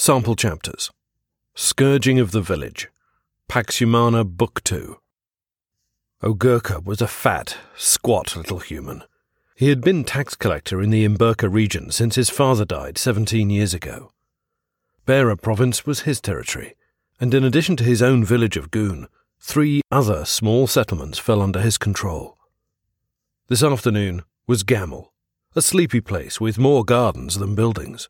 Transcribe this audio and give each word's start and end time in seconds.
Sample 0.00 0.36
chapters 0.36 0.92
Scourging 1.56 2.20
of 2.20 2.30
the 2.30 2.40
Village, 2.40 2.86
Pax 3.48 3.78
Humana 3.78 4.22
Book 4.22 4.62
2. 4.62 4.96
Ogurka 6.22 6.84
was 6.84 7.02
a 7.02 7.08
fat, 7.08 7.56
squat 7.76 8.36
little 8.36 8.60
human. 8.60 9.02
He 9.56 9.70
had 9.70 9.80
been 9.80 10.04
tax 10.04 10.36
collector 10.36 10.80
in 10.80 10.90
the 10.90 11.04
Imburka 11.04 11.52
region 11.52 11.90
since 11.90 12.14
his 12.14 12.30
father 12.30 12.64
died 12.64 12.96
17 12.96 13.50
years 13.50 13.74
ago. 13.74 14.12
Beira 15.04 15.36
province 15.36 15.84
was 15.84 16.02
his 16.02 16.20
territory, 16.20 16.76
and 17.18 17.34
in 17.34 17.42
addition 17.42 17.74
to 17.78 17.84
his 17.84 18.00
own 18.00 18.24
village 18.24 18.56
of 18.56 18.70
Goon, 18.70 19.08
three 19.40 19.82
other 19.90 20.24
small 20.24 20.68
settlements 20.68 21.18
fell 21.18 21.42
under 21.42 21.60
his 21.60 21.76
control. 21.76 22.38
This 23.48 23.64
afternoon 23.64 24.22
was 24.46 24.62
Gamel, 24.62 25.12
a 25.56 25.60
sleepy 25.60 26.00
place 26.00 26.40
with 26.40 26.56
more 26.56 26.84
gardens 26.84 27.34
than 27.34 27.56
buildings. 27.56 28.08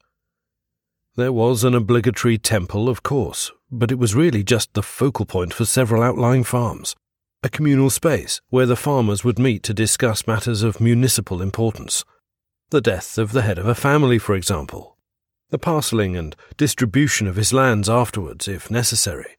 There 1.18 1.32
was 1.32 1.64
an 1.64 1.74
obligatory 1.74 2.38
temple, 2.38 2.88
of 2.88 3.02
course, 3.02 3.50
but 3.72 3.90
it 3.90 3.98
was 3.98 4.14
really 4.14 4.44
just 4.44 4.72
the 4.74 4.84
focal 4.84 5.26
point 5.26 5.52
for 5.52 5.64
several 5.64 6.00
outlying 6.00 6.44
farms, 6.44 6.94
a 7.42 7.48
communal 7.48 7.90
space 7.90 8.40
where 8.50 8.66
the 8.66 8.76
farmers 8.76 9.24
would 9.24 9.36
meet 9.36 9.64
to 9.64 9.74
discuss 9.74 10.28
matters 10.28 10.62
of 10.62 10.80
municipal 10.80 11.42
importance. 11.42 12.04
The 12.70 12.80
death 12.80 13.18
of 13.18 13.32
the 13.32 13.42
head 13.42 13.58
of 13.58 13.66
a 13.66 13.74
family, 13.74 14.20
for 14.20 14.36
example, 14.36 14.96
the 15.50 15.58
parceling 15.58 16.16
and 16.16 16.36
distribution 16.56 17.26
of 17.26 17.34
his 17.34 17.52
lands 17.52 17.88
afterwards, 17.88 18.46
if 18.46 18.70
necessary, 18.70 19.38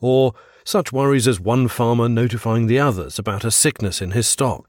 or 0.00 0.34
such 0.64 0.90
worries 0.90 1.28
as 1.28 1.38
one 1.38 1.68
farmer 1.68 2.08
notifying 2.08 2.66
the 2.66 2.80
others 2.80 3.20
about 3.20 3.44
a 3.44 3.52
sickness 3.52 4.02
in 4.02 4.10
his 4.10 4.26
stock. 4.26 4.68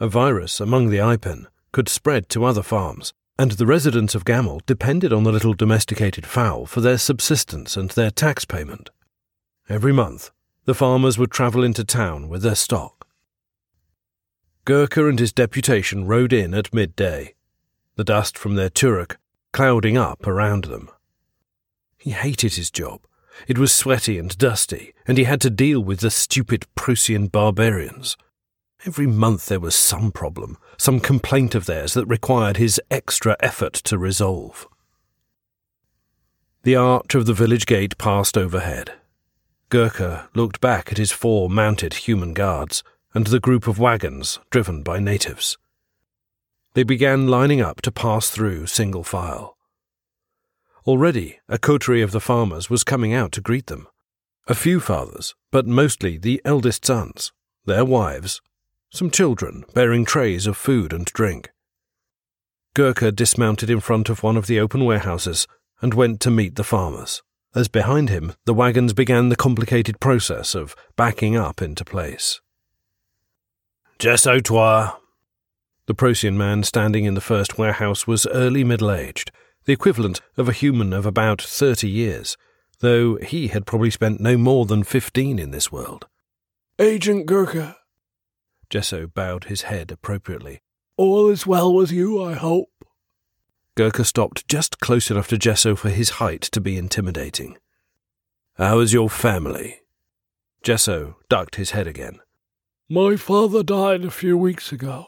A 0.00 0.08
virus 0.08 0.58
among 0.58 0.90
the 0.90 1.00
Ipen 1.00 1.46
could 1.70 1.88
spread 1.88 2.28
to 2.30 2.44
other 2.44 2.64
farms, 2.64 3.14
and 3.38 3.52
the 3.52 3.66
residents 3.66 4.14
of 4.14 4.24
Gamel 4.24 4.60
depended 4.66 5.12
on 5.12 5.22
the 5.22 5.32
little 5.32 5.54
domesticated 5.54 6.26
fowl 6.26 6.66
for 6.66 6.80
their 6.80 6.98
subsistence 6.98 7.76
and 7.76 7.90
their 7.90 8.10
tax 8.10 8.44
payment. 8.44 8.90
Every 9.68 9.92
month, 9.92 10.30
the 10.64 10.74
farmers 10.74 11.18
would 11.18 11.30
travel 11.30 11.62
into 11.62 11.84
town 11.84 12.28
with 12.28 12.42
their 12.42 12.54
stock. 12.54 13.06
Gurkha 14.64 15.06
and 15.08 15.18
his 15.18 15.32
deputation 15.32 16.06
rode 16.06 16.32
in 16.32 16.52
at 16.52 16.74
midday, 16.74 17.34
the 17.96 18.04
dust 18.04 18.36
from 18.36 18.54
their 18.54 18.68
turuk 18.68 19.16
clouding 19.52 19.96
up 19.96 20.26
around 20.26 20.64
them. 20.64 20.90
He 21.96 22.10
hated 22.10 22.54
his 22.54 22.70
job. 22.70 23.00
It 23.46 23.58
was 23.58 23.72
sweaty 23.72 24.18
and 24.18 24.36
dusty, 24.36 24.94
and 25.06 25.16
he 25.16 25.24
had 25.24 25.40
to 25.42 25.50
deal 25.50 25.80
with 25.80 26.00
the 26.00 26.10
stupid 26.10 26.66
Procyon 26.74 27.28
barbarians. 27.28 28.16
Every 28.86 29.06
month 29.06 29.46
there 29.46 29.60
was 29.60 29.74
some 29.74 30.12
problem, 30.12 30.56
some 30.76 31.00
complaint 31.00 31.54
of 31.54 31.66
theirs 31.66 31.94
that 31.94 32.06
required 32.06 32.56
his 32.56 32.80
extra 32.90 33.36
effort 33.40 33.74
to 33.74 33.98
resolve. 33.98 34.68
The 36.62 36.76
arch 36.76 37.14
of 37.14 37.26
the 37.26 37.34
village 37.34 37.66
gate 37.66 37.98
passed 37.98 38.38
overhead. 38.38 38.92
Gurkha 39.68 40.28
looked 40.34 40.60
back 40.60 40.92
at 40.92 40.98
his 40.98 41.12
four 41.12 41.50
mounted 41.50 41.94
human 41.94 42.34
guards 42.34 42.82
and 43.14 43.26
the 43.26 43.40
group 43.40 43.66
of 43.66 43.78
wagons 43.78 44.38
driven 44.50 44.82
by 44.82 44.98
natives. 45.00 45.58
They 46.74 46.84
began 46.84 47.26
lining 47.26 47.60
up 47.60 47.80
to 47.82 47.90
pass 47.90 48.30
through 48.30 48.66
single 48.66 49.02
file. 49.02 49.56
Already, 50.86 51.40
a 51.48 51.58
coterie 51.58 52.02
of 52.02 52.12
the 52.12 52.20
farmers 52.20 52.70
was 52.70 52.84
coming 52.84 53.12
out 53.12 53.32
to 53.32 53.40
greet 53.40 53.66
them. 53.66 53.88
A 54.46 54.54
few 54.54 54.78
fathers, 54.80 55.34
but 55.50 55.66
mostly 55.66 56.16
the 56.16 56.40
eldest 56.44 56.84
sons, 56.84 57.32
their 57.66 57.84
wives, 57.84 58.40
some 58.90 59.10
children 59.10 59.64
bearing 59.74 60.04
trays 60.04 60.46
of 60.46 60.56
food 60.56 60.92
and 60.92 61.06
drink. 61.06 61.50
Gurkha 62.74 63.10
dismounted 63.10 63.70
in 63.70 63.80
front 63.80 64.08
of 64.08 64.22
one 64.22 64.36
of 64.36 64.46
the 64.46 64.60
open 64.60 64.84
warehouses 64.84 65.46
and 65.80 65.94
went 65.94 66.20
to 66.20 66.30
meet 66.30 66.56
the 66.56 66.64
farmers, 66.64 67.22
as 67.54 67.68
behind 67.68 68.08
him 68.08 68.34
the 68.44 68.54
wagons 68.54 68.92
began 68.92 69.28
the 69.28 69.36
complicated 69.36 70.00
process 70.00 70.54
of 70.54 70.76
backing 70.96 71.36
up 71.36 71.62
into 71.62 71.84
place. 71.84 72.40
Jesso 73.98 74.38
toi. 74.38 74.92
The 75.86 75.94
Procyon 75.94 76.36
man 76.36 76.62
standing 76.62 77.04
in 77.04 77.14
the 77.14 77.20
first 77.20 77.56
warehouse 77.56 78.06
was 78.06 78.26
early 78.26 78.62
middle 78.62 78.92
aged, 78.92 79.32
the 79.64 79.72
equivalent 79.72 80.20
of 80.36 80.48
a 80.48 80.52
human 80.52 80.92
of 80.92 81.06
about 81.06 81.40
thirty 81.40 81.88
years, 81.88 82.36
though 82.80 83.16
he 83.16 83.48
had 83.48 83.66
probably 83.66 83.90
spent 83.90 84.20
no 84.20 84.36
more 84.36 84.66
than 84.66 84.84
fifteen 84.84 85.38
in 85.38 85.50
this 85.50 85.72
world. 85.72 86.06
Agent 86.78 87.26
Gurkha, 87.26 87.77
Jesso 88.70 89.06
bowed 89.06 89.44
his 89.44 89.62
head 89.62 89.90
appropriately. 89.90 90.60
All 90.96 91.30
is 91.30 91.46
well 91.46 91.72
with 91.72 91.90
you, 91.90 92.22
I 92.22 92.34
hope. 92.34 92.84
Gurkha 93.76 94.04
stopped 94.04 94.48
just 94.48 94.80
close 94.80 95.10
enough 95.10 95.28
to 95.28 95.38
Jesso 95.38 95.74
for 95.74 95.88
his 95.88 96.10
height 96.18 96.42
to 96.42 96.60
be 96.60 96.76
intimidating. 96.76 97.56
How 98.54 98.80
is 98.80 98.92
your 98.92 99.08
family? 99.08 99.80
Jesso 100.62 101.16
ducked 101.28 101.54
his 101.54 101.70
head 101.70 101.86
again. 101.86 102.18
My 102.88 103.16
father 103.16 103.62
died 103.62 104.04
a 104.04 104.10
few 104.10 104.36
weeks 104.36 104.72
ago. 104.72 105.06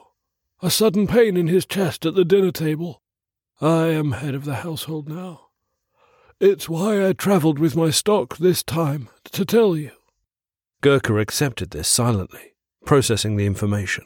A 0.62 0.70
sudden 0.70 1.06
pain 1.06 1.36
in 1.36 1.48
his 1.48 1.66
chest 1.66 2.06
at 2.06 2.14
the 2.14 2.24
dinner 2.24 2.52
table. 2.52 3.02
I 3.60 3.88
am 3.88 4.12
head 4.12 4.34
of 4.34 4.44
the 4.44 4.56
household 4.56 5.08
now. 5.08 5.48
It's 6.38 6.68
why 6.68 7.06
I 7.06 7.12
travelled 7.12 7.58
with 7.58 7.76
my 7.76 7.90
stock 7.90 8.38
this 8.38 8.62
time, 8.62 9.08
to 9.32 9.44
tell 9.44 9.76
you. 9.76 9.90
Gurkha 10.80 11.16
accepted 11.16 11.70
this 11.72 11.88
silently 11.88 12.49
processing 12.84 13.36
the 13.36 13.46
information. 13.46 14.04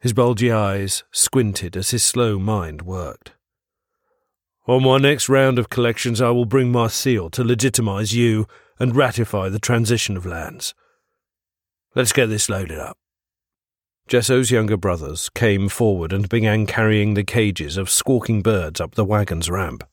His 0.00 0.12
bulgy 0.12 0.50
eyes 0.50 1.04
squinted 1.12 1.76
as 1.76 1.90
his 1.90 2.04
slow 2.04 2.38
mind 2.38 2.82
worked. 2.82 3.32
On 4.66 4.84
my 4.84 4.98
next 4.98 5.28
round 5.28 5.58
of 5.58 5.70
collections, 5.70 6.20
I 6.20 6.30
will 6.30 6.44
bring 6.44 6.70
my 6.70 6.88
seal 6.88 7.30
to 7.30 7.42
legitimize 7.42 8.14
you 8.14 8.46
and 8.78 8.94
ratify 8.94 9.48
the 9.48 9.58
transition 9.58 10.16
of 10.16 10.26
lands. 10.26 10.74
Let's 11.94 12.12
get 12.12 12.26
this 12.26 12.48
loaded 12.48 12.78
up. 12.78 12.96
Jesso's 14.08 14.50
younger 14.50 14.76
brothers 14.76 15.28
came 15.30 15.68
forward 15.68 16.12
and 16.12 16.28
began 16.28 16.66
carrying 16.66 17.14
the 17.14 17.24
cages 17.24 17.76
of 17.76 17.90
squawking 17.90 18.42
birds 18.42 18.80
up 18.80 18.94
the 18.94 19.04
wagon's 19.04 19.50
ramp. 19.50 19.84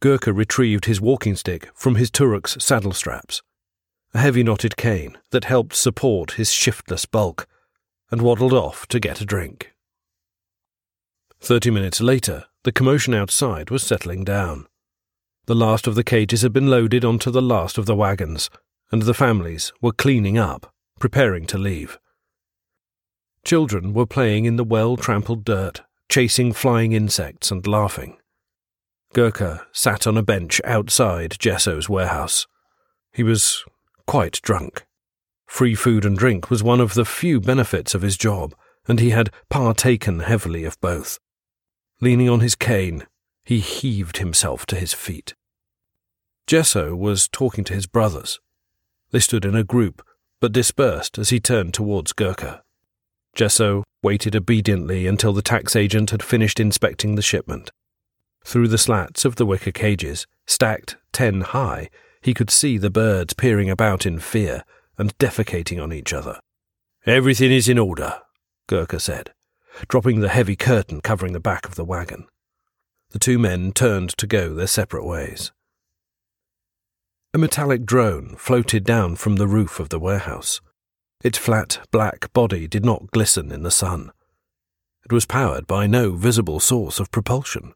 Gurkha 0.00 0.32
retrieved 0.32 0.86
his 0.86 1.00
walking 1.00 1.36
stick 1.36 1.70
from 1.74 1.94
his 1.94 2.10
turuk's 2.10 2.56
saddle 2.60 2.92
straps 2.92 3.42
a 4.14 4.20
heavy 4.20 4.44
knotted 4.44 4.76
cane 4.76 5.18
that 5.30 5.44
helped 5.44 5.74
support 5.74 6.32
his 6.32 6.52
shiftless 6.52 7.04
bulk, 7.04 7.46
and 8.10 8.22
waddled 8.22 8.52
off 8.52 8.86
to 8.86 9.00
get 9.00 9.20
a 9.20 9.26
drink. 9.26 9.72
Thirty 11.40 11.70
minutes 11.70 12.00
later, 12.00 12.44
the 12.62 12.72
commotion 12.72 13.12
outside 13.12 13.70
was 13.70 13.82
settling 13.82 14.24
down. 14.24 14.66
The 15.46 15.54
last 15.54 15.86
of 15.86 15.96
the 15.96 16.04
cages 16.04 16.42
had 16.42 16.52
been 16.52 16.70
loaded 16.70 17.04
onto 17.04 17.30
the 17.30 17.42
last 17.42 17.76
of 17.76 17.86
the 17.86 17.96
wagons, 17.96 18.48
and 18.90 19.02
the 19.02 19.12
families 19.12 19.72
were 19.82 19.92
cleaning 19.92 20.38
up, 20.38 20.72
preparing 20.98 21.44
to 21.46 21.58
leave. 21.58 21.98
Children 23.44 23.92
were 23.92 24.06
playing 24.06 24.46
in 24.46 24.56
the 24.56 24.64
well 24.64 24.96
trampled 24.96 25.44
dirt, 25.44 25.82
chasing 26.08 26.52
flying 26.52 26.92
insects 26.92 27.50
and 27.50 27.66
laughing. 27.66 28.16
Gurkha 29.12 29.66
sat 29.72 30.06
on 30.06 30.16
a 30.16 30.22
bench 30.22 30.60
outside 30.64 31.36
Jesso's 31.38 31.88
warehouse. 31.88 32.46
He 33.12 33.22
was 33.22 33.64
quite 34.06 34.40
drunk. 34.42 34.86
Free 35.46 35.74
food 35.74 36.04
and 36.04 36.16
drink 36.16 36.50
was 36.50 36.62
one 36.62 36.80
of 36.80 36.94
the 36.94 37.04
few 37.04 37.40
benefits 37.40 37.94
of 37.94 38.02
his 38.02 38.16
job, 38.16 38.54
and 38.86 39.00
he 39.00 39.10
had 39.10 39.30
partaken 39.48 40.20
heavily 40.20 40.64
of 40.64 40.80
both. 40.80 41.18
Leaning 42.00 42.28
on 42.28 42.40
his 42.40 42.54
cane, 42.54 43.06
he 43.44 43.60
heaved 43.60 44.18
himself 44.18 44.66
to 44.66 44.76
his 44.76 44.92
feet. 44.92 45.34
Jesso 46.46 46.94
was 46.94 47.28
talking 47.28 47.64
to 47.64 47.74
his 47.74 47.86
brothers. 47.86 48.40
They 49.10 49.20
stood 49.20 49.44
in 49.44 49.54
a 49.54 49.64
group, 49.64 50.02
but 50.40 50.52
dispersed 50.52 51.18
as 51.18 51.30
he 51.30 51.40
turned 51.40 51.72
towards 51.72 52.12
Gurkha. 52.12 52.62
Jesso 53.34 53.84
waited 54.02 54.36
obediently 54.36 55.06
until 55.06 55.32
the 55.32 55.42
tax 55.42 55.74
agent 55.74 56.10
had 56.10 56.22
finished 56.22 56.60
inspecting 56.60 57.14
the 57.14 57.22
shipment. 57.22 57.70
Through 58.44 58.68
the 58.68 58.78
slats 58.78 59.24
of 59.24 59.36
the 59.36 59.46
wicker 59.46 59.72
cages, 59.72 60.26
stacked 60.46 60.96
ten 61.12 61.40
high, 61.40 61.88
he 62.24 62.32
could 62.32 62.50
see 62.50 62.78
the 62.78 62.90
birds 62.90 63.34
peering 63.34 63.68
about 63.68 64.06
in 64.06 64.18
fear 64.18 64.64
and 64.96 65.16
defecating 65.18 65.80
on 65.80 65.92
each 65.92 66.10
other. 66.10 66.40
Everything 67.04 67.52
is 67.52 67.68
in 67.68 67.78
order, 67.78 68.22
Gurkha 68.66 68.98
said, 68.98 69.34
dropping 69.88 70.20
the 70.20 70.30
heavy 70.30 70.56
curtain 70.56 71.02
covering 71.02 71.34
the 71.34 71.38
back 71.40 71.66
of 71.66 71.74
the 71.74 71.84
wagon. 71.84 72.26
The 73.10 73.18
two 73.18 73.38
men 73.38 73.72
turned 73.72 74.08
to 74.16 74.26
go 74.26 74.54
their 74.54 74.66
separate 74.66 75.04
ways. 75.04 75.52
A 77.34 77.38
metallic 77.38 77.84
drone 77.84 78.36
floated 78.36 78.84
down 78.84 79.16
from 79.16 79.36
the 79.36 79.46
roof 79.46 79.78
of 79.78 79.90
the 79.90 80.00
warehouse. 80.00 80.62
Its 81.22 81.36
flat, 81.36 81.86
black 81.90 82.32
body 82.32 82.66
did 82.66 82.86
not 82.86 83.10
glisten 83.10 83.52
in 83.52 83.64
the 83.64 83.70
sun. 83.70 84.12
It 85.04 85.12
was 85.12 85.26
powered 85.26 85.66
by 85.66 85.86
no 85.86 86.12
visible 86.12 86.58
source 86.58 86.98
of 86.98 87.10
propulsion. 87.10 87.74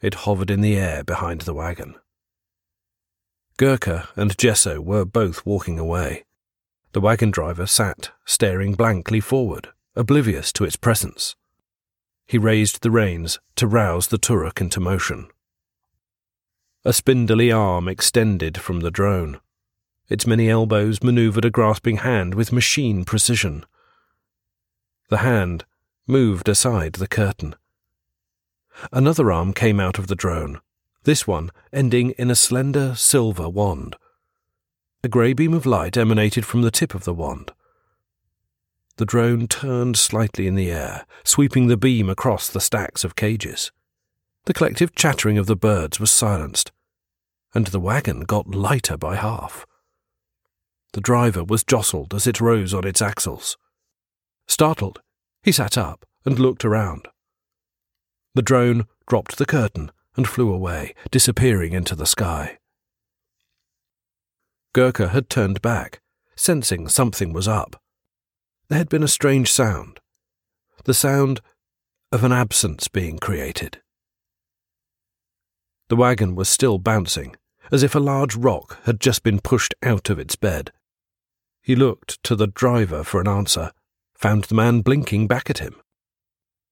It 0.00 0.14
hovered 0.14 0.50
in 0.50 0.60
the 0.60 0.76
air 0.76 1.02
behind 1.02 1.40
the 1.40 1.54
wagon. 1.54 1.96
Gurkha 3.58 4.08
and 4.14 4.38
Jesso 4.38 4.80
were 4.80 5.04
both 5.04 5.44
walking 5.44 5.80
away. 5.80 6.24
The 6.92 7.00
wagon 7.00 7.32
driver 7.32 7.66
sat, 7.66 8.12
staring 8.24 8.74
blankly 8.74 9.18
forward, 9.18 9.70
oblivious 9.96 10.52
to 10.52 10.64
its 10.64 10.76
presence. 10.76 11.34
He 12.24 12.38
raised 12.38 12.82
the 12.82 12.92
reins 12.92 13.40
to 13.56 13.66
rouse 13.66 14.06
the 14.06 14.16
turuk 14.16 14.60
into 14.60 14.78
motion. 14.78 15.26
A 16.84 16.92
spindly 16.92 17.50
arm 17.50 17.88
extended 17.88 18.58
from 18.58 18.78
the 18.78 18.92
drone. 18.92 19.40
Its 20.08 20.24
many 20.24 20.48
elbows 20.48 21.02
maneuvered 21.02 21.44
a 21.44 21.50
grasping 21.50 21.96
hand 21.96 22.36
with 22.36 22.52
machine 22.52 23.04
precision. 23.04 23.66
The 25.08 25.18
hand 25.18 25.64
moved 26.06 26.48
aside 26.48 26.92
the 26.92 27.08
curtain. 27.08 27.56
Another 28.92 29.32
arm 29.32 29.52
came 29.52 29.80
out 29.80 29.98
of 29.98 30.06
the 30.06 30.14
drone, 30.14 30.60
this 31.08 31.26
one 31.26 31.50
ending 31.72 32.10
in 32.18 32.30
a 32.30 32.34
slender 32.34 32.94
silver 32.94 33.48
wand. 33.48 33.96
A 35.02 35.08
grey 35.08 35.32
beam 35.32 35.54
of 35.54 35.64
light 35.64 35.96
emanated 35.96 36.44
from 36.44 36.60
the 36.60 36.70
tip 36.70 36.94
of 36.94 37.04
the 37.04 37.14
wand. 37.14 37.50
The 38.98 39.06
drone 39.06 39.48
turned 39.48 39.96
slightly 39.96 40.46
in 40.46 40.54
the 40.54 40.70
air, 40.70 41.06
sweeping 41.24 41.66
the 41.66 41.78
beam 41.78 42.10
across 42.10 42.50
the 42.50 42.60
stacks 42.60 43.04
of 43.04 43.16
cages. 43.16 43.72
The 44.44 44.52
collective 44.52 44.94
chattering 44.94 45.38
of 45.38 45.46
the 45.46 45.56
birds 45.56 45.98
was 45.98 46.10
silenced, 46.10 46.72
and 47.54 47.68
the 47.68 47.80
wagon 47.80 48.24
got 48.24 48.54
lighter 48.54 48.98
by 48.98 49.16
half. 49.16 49.64
The 50.92 51.00
driver 51.00 51.42
was 51.42 51.64
jostled 51.64 52.12
as 52.12 52.26
it 52.26 52.38
rose 52.38 52.74
on 52.74 52.86
its 52.86 53.00
axles. 53.00 53.56
Startled, 54.46 55.00
he 55.42 55.52
sat 55.52 55.78
up 55.78 56.04
and 56.26 56.38
looked 56.38 56.66
around. 56.66 57.08
The 58.34 58.42
drone 58.42 58.86
dropped 59.06 59.38
the 59.38 59.46
curtain 59.46 59.90
and 60.18 60.28
flew 60.28 60.52
away, 60.52 60.94
disappearing 61.12 61.72
into 61.72 61.94
the 61.94 62.04
sky. 62.04 62.58
Gurkha 64.74 65.08
had 65.08 65.30
turned 65.30 65.62
back, 65.62 66.00
sensing 66.34 66.88
something 66.88 67.32
was 67.32 67.46
up. 67.46 67.80
There 68.68 68.78
had 68.78 68.88
been 68.88 69.04
a 69.04 69.08
strange 69.08 69.50
sound, 69.50 70.00
the 70.84 70.92
sound 70.92 71.40
of 72.10 72.24
an 72.24 72.32
absence 72.32 72.88
being 72.88 73.18
created. 73.18 73.80
The 75.88 75.96
wagon 75.96 76.34
was 76.34 76.48
still 76.48 76.78
bouncing, 76.78 77.36
as 77.70 77.84
if 77.84 77.94
a 77.94 78.00
large 78.00 78.34
rock 78.34 78.78
had 78.86 79.00
just 79.00 79.22
been 79.22 79.40
pushed 79.40 79.74
out 79.84 80.10
of 80.10 80.18
its 80.18 80.34
bed. 80.34 80.72
He 81.62 81.76
looked 81.76 82.20
to 82.24 82.34
the 82.34 82.48
driver 82.48 83.04
for 83.04 83.20
an 83.20 83.28
answer, 83.28 83.70
found 84.16 84.44
the 84.44 84.56
man 84.56 84.80
blinking 84.80 85.28
back 85.28 85.48
at 85.48 85.58
him. 85.58 85.76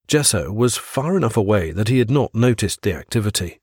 Jesso 0.09 0.53
was 0.53 0.77
far 0.77 1.17
enough 1.17 1.37
away 1.37 1.73
that 1.73 1.89
he 1.89 1.99
had 1.99 2.11
not 2.11 2.35
noticed 2.35 2.83
the 2.83 2.93
activity. 2.93 3.61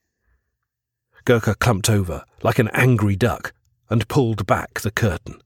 Gurkha 1.25 1.55
clumped 1.55 1.89
over 1.89 2.25
like 2.41 2.59
an 2.59 2.69
angry 2.73 3.15
duck 3.15 3.53
and 3.89 4.07
pulled 4.09 4.45
back 4.45 4.81
the 4.81 4.91
curtain. 4.91 5.41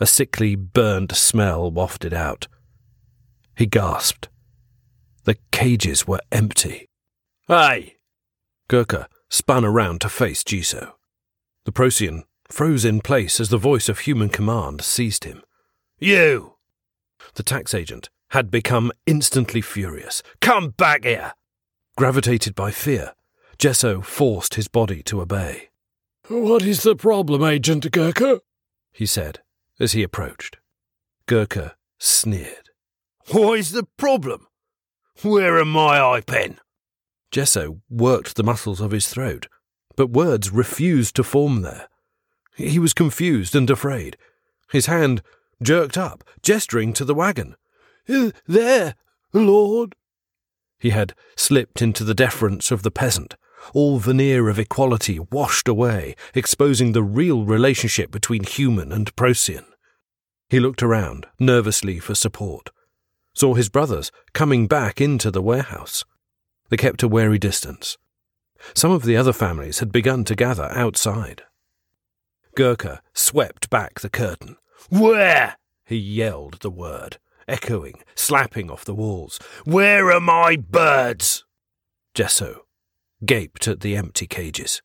A 0.00 0.06
sickly, 0.06 0.56
burnt 0.56 1.12
smell 1.14 1.70
wafted 1.70 2.14
out. 2.14 2.48
He 3.56 3.66
gasped. 3.66 4.28
The 5.24 5.36
cages 5.52 6.06
were 6.06 6.20
empty. 6.32 6.88
Hey! 7.46 7.96
Gurkha 8.68 9.08
spun 9.28 9.64
around 9.64 10.00
to 10.00 10.08
face 10.08 10.42
Jesso. 10.42 10.96
The 11.64 11.72
Procyon 11.72 12.24
froze 12.50 12.84
in 12.84 13.00
place 13.00 13.40
as 13.40 13.50
the 13.50 13.58
voice 13.58 13.88
of 13.88 14.00
human 14.00 14.30
command 14.30 14.82
seized 14.82 15.24
him. 15.24 15.42
You! 15.98 16.56
The 17.34 17.42
tax 17.42 17.74
agent 17.74 18.08
had 18.34 18.50
become 18.50 18.90
instantly 19.06 19.60
furious. 19.60 20.20
Come 20.40 20.70
back 20.70 21.04
here! 21.04 21.34
Gravitated 21.96 22.56
by 22.56 22.72
fear, 22.72 23.12
Jesso 23.58 24.00
forced 24.00 24.56
his 24.56 24.66
body 24.66 25.04
to 25.04 25.20
obey. 25.20 25.68
What 26.26 26.62
is 26.62 26.82
the 26.82 26.96
problem, 26.96 27.44
Agent 27.44 27.88
Gurkha? 27.92 28.40
he 28.92 29.06
said 29.06 29.40
as 29.78 29.92
he 29.92 30.02
approached. 30.02 30.56
Gurkha 31.26 31.76
sneered. 32.00 32.70
What 33.30 33.60
is 33.60 33.70
the 33.70 33.86
problem? 33.96 34.48
Where 35.22 35.60
am 35.60 35.68
my 35.68 35.98
ipen? 36.00 36.58
Jesso 37.30 37.82
worked 37.88 38.34
the 38.34 38.42
muscles 38.42 38.80
of 38.80 38.90
his 38.90 39.06
throat, 39.06 39.46
but 39.94 40.10
words 40.10 40.50
refused 40.50 41.14
to 41.14 41.22
form 41.22 41.62
there. 41.62 41.88
He 42.56 42.80
was 42.80 42.94
confused 42.94 43.54
and 43.54 43.70
afraid. 43.70 44.16
His 44.72 44.86
hand 44.86 45.22
jerked 45.62 45.96
up, 45.96 46.24
gesturing 46.42 46.92
to 46.94 47.04
the 47.04 47.14
wagon. 47.14 47.54
There, 48.06 48.94
Lord. 49.32 49.94
He 50.78 50.90
had 50.90 51.14
slipped 51.36 51.80
into 51.80 52.04
the 52.04 52.14
deference 52.14 52.70
of 52.70 52.82
the 52.82 52.90
peasant, 52.90 53.36
all 53.72 53.98
veneer 53.98 54.48
of 54.48 54.58
equality 54.58 55.18
washed 55.18 55.68
away, 55.68 56.14
exposing 56.34 56.92
the 56.92 57.02
real 57.02 57.44
relationship 57.44 58.10
between 58.10 58.44
human 58.44 58.92
and 58.92 59.14
Procyon. 59.16 59.64
He 60.50 60.60
looked 60.60 60.82
around, 60.82 61.26
nervously 61.40 61.98
for 61.98 62.14
support, 62.14 62.70
saw 63.34 63.54
his 63.54 63.68
brothers 63.68 64.12
coming 64.32 64.66
back 64.66 65.00
into 65.00 65.30
the 65.30 65.42
warehouse. 65.42 66.04
They 66.68 66.76
kept 66.76 67.02
a 67.02 67.08
wary 67.08 67.38
distance. 67.38 67.96
Some 68.74 68.90
of 68.90 69.04
the 69.04 69.16
other 69.16 69.32
families 69.32 69.78
had 69.78 69.90
begun 69.90 70.24
to 70.24 70.34
gather 70.34 70.70
outside. 70.72 71.42
Gurkha 72.54 73.02
swept 73.12 73.68
back 73.68 74.00
the 74.00 74.10
curtain. 74.10 74.56
Where? 74.90 75.56
He 75.86 75.96
yelled 75.96 76.60
the 76.60 76.70
word, 76.70 77.18
echoing, 77.48 78.02
slapping 78.14 78.70
off 78.70 78.84
the 78.84 78.94
walls. 78.94 79.38
Where 79.64 80.12
are 80.12 80.20
my 80.20 80.56
birds? 80.56 81.44
Jesso 82.14 82.64
gaped 83.24 83.66
at 83.68 83.80
the 83.80 83.96
empty 83.96 84.26
cages. 84.26 84.82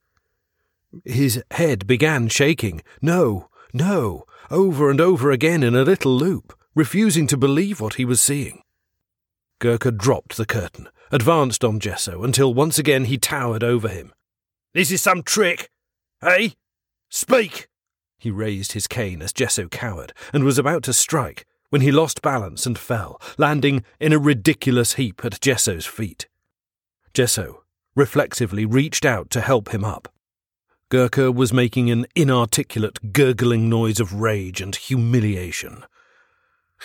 His 1.06 1.44
head 1.52 1.86
began 1.86 2.28
shaking. 2.28 2.82
No, 3.02 3.50
no, 3.74 4.26
over 4.50 4.90
and 4.90 5.00
over 5.00 5.32
again 5.32 5.62
in 5.62 5.76
a 5.76 5.84
little 5.84 6.16
loop, 6.16 6.54
refusing 6.74 7.28
to 7.28 7.38
believe 7.38 7.80
what 7.80 7.96
he 7.96 8.06
was 8.06 8.22
seeing. 8.22 8.64
Gurkha 9.60 9.92
dropped 9.92 10.38
the 10.38 10.46
curtain, 10.46 10.88
advanced 11.12 11.64
on 11.64 11.80
Jesso 11.80 12.24
until 12.24 12.54
once 12.54 12.80
again 12.80 13.06
he 13.06 13.18
towered 13.18 13.64
over 13.64 13.90
him. 13.90 14.14
This 14.74 14.92
is 14.92 15.02
some 15.02 15.24
trick, 15.24 15.70
eh? 16.24 16.50
Speak! 17.10 17.68
He 18.18 18.32
raised 18.32 18.74
his 18.74 18.88
cane 18.88 19.22
as 19.22 19.34
Jesso 19.34 19.68
cowered 19.68 20.14
and 20.34 20.44
was 20.44 20.58
about 20.58 20.84
to 20.84 20.94
strike 20.94 21.46
when 21.70 21.82
he 21.82 21.92
lost 21.92 22.22
balance 22.22 22.66
and 22.66 22.78
fell, 22.78 23.22
landing 23.38 23.84
in 24.00 24.14
a 24.14 24.20
ridiculous 24.20 24.94
heap 24.94 25.24
at 25.24 25.42
Jesso's 25.42 25.86
feet. 25.86 26.28
Jesso 27.14 27.64
reflexively 27.96 28.66
reached 28.66 29.06
out 29.06 29.30
to 29.32 29.42
help 29.42 29.74
him 29.74 29.84
up. 29.84 30.12
Gurkha 30.90 31.32
was 31.32 31.54
making 31.54 31.92
an 31.92 32.08
inarticulate, 32.16 33.14
gurgling 33.14 33.70
noise 33.70 34.00
of 34.00 34.14
rage 34.14 34.62
and 34.62 34.76
humiliation. 34.76 35.84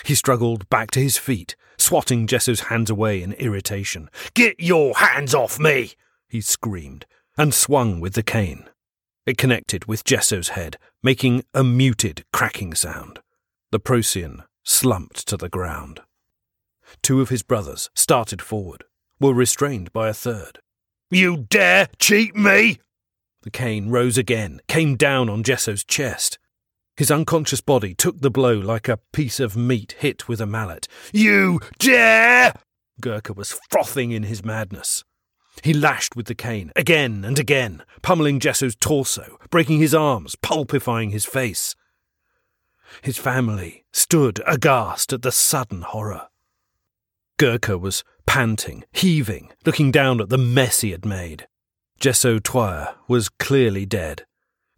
He 0.03 0.13
struggled 0.13 0.69
back 0.69 0.91
to 0.91 0.99
his 0.99 1.17
feet, 1.17 1.55
swatting 1.77 2.27
Jesso's 2.27 2.61
hands 2.61 2.89
away 2.89 3.23
in 3.23 3.33
irritation. 3.33 4.09
Get 4.33 4.59
your 4.59 4.95
hands 4.95 5.33
off 5.33 5.59
me! 5.59 5.93
he 6.27 6.41
screamed, 6.41 7.05
and 7.37 7.53
swung 7.53 7.99
with 7.99 8.13
the 8.13 8.23
cane. 8.23 8.69
It 9.25 9.37
connected 9.37 9.85
with 9.85 10.03
Jesso's 10.03 10.49
head, 10.49 10.77
making 11.01 11.43
a 11.53 11.63
muted, 11.63 12.25
cracking 12.31 12.75
sound. 12.75 13.19
The 13.71 13.79
Procyon 13.79 14.43
slumped 14.65 15.25
to 15.27 15.37
the 15.37 15.49
ground. 15.49 16.01
Two 17.01 17.21
of 17.21 17.29
his 17.29 17.43
brothers 17.43 17.89
started 17.95 18.41
forward, 18.41 18.83
were 19.19 19.33
restrained 19.33 19.93
by 19.93 20.09
a 20.09 20.13
third. 20.13 20.59
You 21.09 21.45
dare 21.49 21.87
cheat 21.99 22.35
me? 22.35 22.79
The 23.43 23.51
cane 23.51 23.89
rose 23.89 24.17
again, 24.17 24.59
came 24.67 24.95
down 24.95 25.29
on 25.29 25.43
Jesso's 25.43 25.83
chest. 25.83 26.39
His 26.97 27.11
unconscious 27.11 27.61
body 27.61 27.93
took 27.93 28.21
the 28.21 28.31
blow 28.31 28.53
like 28.53 28.87
a 28.87 28.99
piece 29.13 29.39
of 29.39 29.55
meat 29.55 29.95
hit 29.99 30.27
with 30.27 30.41
a 30.41 30.45
mallet. 30.45 30.87
You 31.13 31.59
dare! 31.77 32.53
Gurkha 33.01 33.33
was 33.33 33.59
frothing 33.69 34.11
in 34.11 34.23
his 34.23 34.43
madness. 34.43 35.03
He 35.63 35.73
lashed 35.73 36.15
with 36.15 36.25
the 36.25 36.35
cane, 36.35 36.71
again 36.75 37.23
and 37.23 37.37
again, 37.37 37.83
pummeling 38.01 38.39
Jesso's 38.39 38.75
torso, 38.75 39.37
breaking 39.49 39.79
his 39.79 39.93
arms, 39.93 40.35
pulpifying 40.35 41.11
his 41.11 41.25
face. 41.25 41.75
His 43.01 43.17
family 43.17 43.85
stood 43.91 44.41
aghast 44.45 45.13
at 45.13 45.21
the 45.21 45.31
sudden 45.31 45.81
horror. 45.81 46.27
Gurkha 47.37 47.77
was 47.77 48.03
panting, 48.25 48.83
heaving, 48.93 49.51
looking 49.65 49.91
down 49.91 50.21
at 50.21 50.29
the 50.29 50.37
mess 50.37 50.81
he 50.81 50.91
had 50.91 51.05
made. 51.05 51.47
Jesso 51.99 52.39
Twire 52.39 52.95
was 53.07 53.29
clearly 53.29 53.85
dead, 53.85 54.25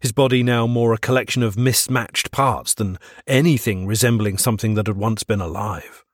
his 0.00 0.12
body 0.12 0.42
now 0.42 0.66
more 0.66 0.92
a 0.92 0.98
collection 0.98 1.42
of 1.42 1.56
mismatched 1.56 2.30
parts 2.30 2.74
than 2.74 2.98
anything 3.26 3.86
resembling 3.86 4.38
something 4.38 4.74
that 4.74 4.86
had 4.86 4.96
once 4.96 5.24
been 5.24 5.40
alive. 5.40 6.04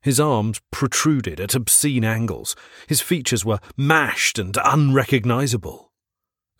His 0.00 0.18
arms 0.18 0.60
protruded 0.70 1.38
at 1.38 1.54
obscene 1.54 2.04
angles, 2.04 2.56
his 2.86 3.02
features 3.02 3.44
were 3.44 3.60
mashed 3.76 4.38
and 4.38 4.56
unrecognizable. 4.64 5.92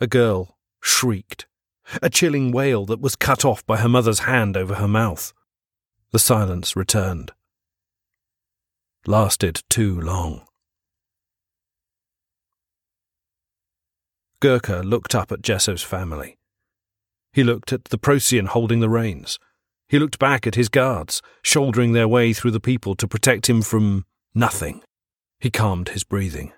A 0.00 0.06
girl 0.06 0.58
shrieked, 0.82 1.46
a 2.02 2.10
chilling 2.10 2.52
wail 2.52 2.86
that 2.86 3.00
was 3.00 3.16
cut 3.16 3.44
off 3.44 3.64
by 3.66 3.78
her 3.78 3.88
mother's 3.88 4.20
hand 4.20 4.56
over 4.56 4.76
her 4.76 4.88
mouth. 4.88 5.32
The 6.12 6.18
silence 6.18 6.76
returned 6.76 7.32
lasted 9.06 9.62
too 9.68 9.98
long. 10.00 10.42
Gurkha 14.40 14.82
looked 14.84 15.14
up 15.14 15.32
at 15.32 15.42
Jesso's 15.42 15.82
family. 15.82 16.38
He 17.32 17.44
looked 17.44 17.72
at 17.72 17.84
the 17.84 17.98
Procyon 17.98 18.46
holding 18.46 18.80
the 18.80 18.88
reins. 18.88 19.38
He 19.88 19.98
looked 19.98 20.18
back 20.18 20.46
at 20.46 20.54
his 20.54 20.68
guards, 20.68 21.20
shouldering 21.42 21.92
their 21.92 22.08
way 22.08 22.32
through 22.32 22.52
the 22.52 22.60
people 22.60 22.94
to 22.96 23.08
protect 23.08 23.48
him 23.48 23.62
from 23.62 24.06
nothing. 24.34 24.82
He 25.38 25.50
calmed 25.50 25.90
his 25.90 26.04
breathing. 26.04 26.52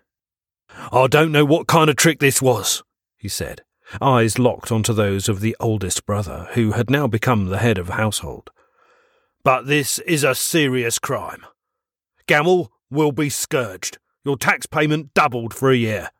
I 0.90 1.06
don't 1.06 1.32
know 1.32 1.44
what 1.44 1.66
kind 1.66 1.90
of 1.90 1.96
trick 1.96 2.20
this 2.20 2.40
was, 2.40 2.82
he 3.16 3.28
said, 3.28 3.62
eyes 4.00 4.38
locked 4.38 4.72
onto 4.72 4.92
those 4.92 5.28
of 5.28 5.40
the 5.40 5.56
oldest 5.60 6.06
brother, 6.06 6.48
who 6.52 6.72
had 6.72 6.90
now 6.90 7.06
become 7.06 7.46
the 7.46 7.58
head 7.58 7.78
of 7.78 7.90
household. 7.90 8.50
But 9.44 9.66
this 9.66 9.98
is 10.00 10.24
a 10.24 10.34
serious 10.34 10.98
crime. 10.98 11.44
Gamel 12.26 12.72
will 12.90 13.12
be 13.12 13.28
scourged. 13.28 13.98
Your 14.24 14.36
tax 14.36 14.66
payment 14.66 15.14
doubled 15.14 15.52
for 15.52 15.70
a 15.70 15.76
year. 15.76 16.10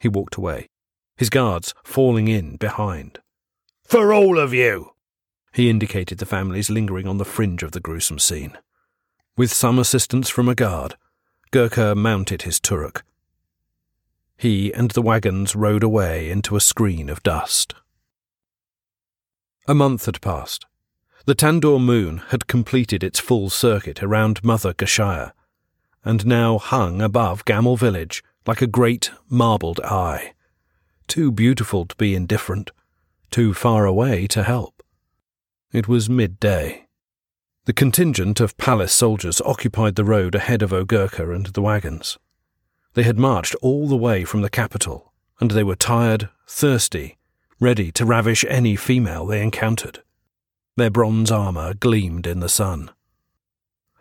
He 0.00 0.08
walked 0.08 0.36
away, 0.36 0.68
his 1.16 1.30
guards 1.30 1.74
falling 1.84 2.26
in 2.26 2.56
behind. 2.56 3.20
For 3.84 4.12
all 4.12 4.38
of 4.38 4.52
you! 4.52 4.92
He 5.52 5.70
indicated 5.70 6.18
the 6.18 6.26
families 6.26 6.70
lingering 6.70 7.06
on 7.06 7.18
the 7.18 7.24
fringe 7.24 7.62
of 7.62 7.72
the 7.72 7.80
gruesome 7.80 8.18
scene. 8.18 8.56
With 9.36 9.52
some 9.52 9.78
assistance 9.78 10.28
from 10.28 10.48
a 10.48 10.54
guard, 10.54 10.96
Gurkha 11.50 11.94
mounted 11.94 12.42
his 12.42 12.60
turuk. 12.60 13.04
He 14.40 14.72
and 14.72 14.90
the 14.92 15.02
wagons 15.02 15.54
rode 15.54 15.82
away 15.82 16.30
into 16.30 16.56
a 16.56 16.62
screen 16.62 17.10
of 17.10 17.22
dust. 17.22 17.74
A 19.68 19.74
month 19.74 20.06
had 20.06 20.22
passed. 20.22 20.64
The 21.26 21.34
Tandor 21.34 21.78
moon 21.78 22.22
had 22.28 22.46
completed 22.46 23.04
its 23.04 23.20
full 23.20 23.50
circuit 23.50 24.02
around 24.02 24.42
Mother 24.42 24.72
Gashaya, 24.72 25.32
and 26.06 26.24
now 26.24 26.56
hung 26.56 27.02
above 27.02 27.44
Gamel 27.44 27.76
village 27.76 28.24
like 28.46 28.62
a 28.62 28.66
great 28.66 29.10
marbled 29.28 29.78
eye, 29.80 30.32
too 31.06 31.30
beautiful 31.30 31.84
to 31.84 31.96
be 31.96 32.14
indifferent, 32.14 32.70
too 33.30 33.52
far 33.52 33.84
away 33.84 34.26
to 34.28 34.42
help. 34.42 34.82
It 35.70 35.86
was 35.86 36.08
midday. 36.08 36.86
The 37.66 37.74
contingent 37.74 38.40
of 38.40 38.56
palace 38.56 38.94
soldiers 38.94 39.42
occupied 39.42 39.96
the 39.96 40.04
road 40.04 40.34
ahead 40.34 40.62
of 40.62 40.72
Ogurka 40.72 41.30
and 41.30 41.44
the 41.44 41.60
wagons. 41.60 42.16
They 42.94 43.04
had 43.04 43.18
marched 43.18 43.54
all 43.56 43.86
the 43.86 43.96
way 43.96 44.24
from 44.24 44.42
the 44.42 44.50
capital, 44.50 45.12
and 45.40 45.52
they 45.52 45.62
were 45.62 45.76
tired, 45.76 46.28
thirsty, 46.46 47.18
ready 47.60 47.92
to 47.92 48.04
ravish 48.04 48.44
any 48.48 48.74
female 48.74 49.26
they 49.26 49.42
encountered. 49.42 50.02
Their 50.76 50.90
bronze 50.90 51.30
armour 51.30 51.74
gleamed 51.74 52.26
in 52.26 52.40
the 52.40 52.48
sun. 52.48 52.90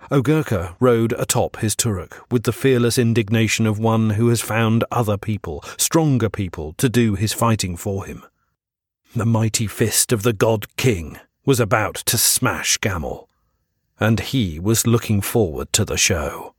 Ogurka 0.09 0.75
rode 0.79 1.13
atop 1.13 1.57
his 1.57 1.75
turuk 1.75 2.25
with 2.31 2.43
the 2.43 2.53
fearless 2.53 2.97
indignation 2.97 3.67
of 3.67 3.77
one 3.77 4.11
who 4.11 4.29
has 4.29 4.41
found 4.41 4.83
other 4.91 5.17
people, 5.17 5.63
stronger 5.77 6.29
people, 6.29 6.73
to 6.77 6.89
do 6.89 7.15
his 7.15 7.33
fighting 7.33 7.75
for 7.77 8.05
him. 8.05 8.23
The 9.15 9.25
mighty 9.25 9.67
fist 9.67 10.11
of 10.11 10.23
the 10.23 10.33
god 10.33 10.75
king 10.77 11.19
was 11.45 11.59
about 11.59 11.95
to 11.95 12.17
smash 12.17 12.79
Gamel, 12.79 13.29
and 13.99 14.19
he 14.19 14.59
was 14.59 14.87
looking 14.87 15.21
forward 15.21 15.71
to 15.73 15.85
the 15.85 15.97
show. 15.97 16.55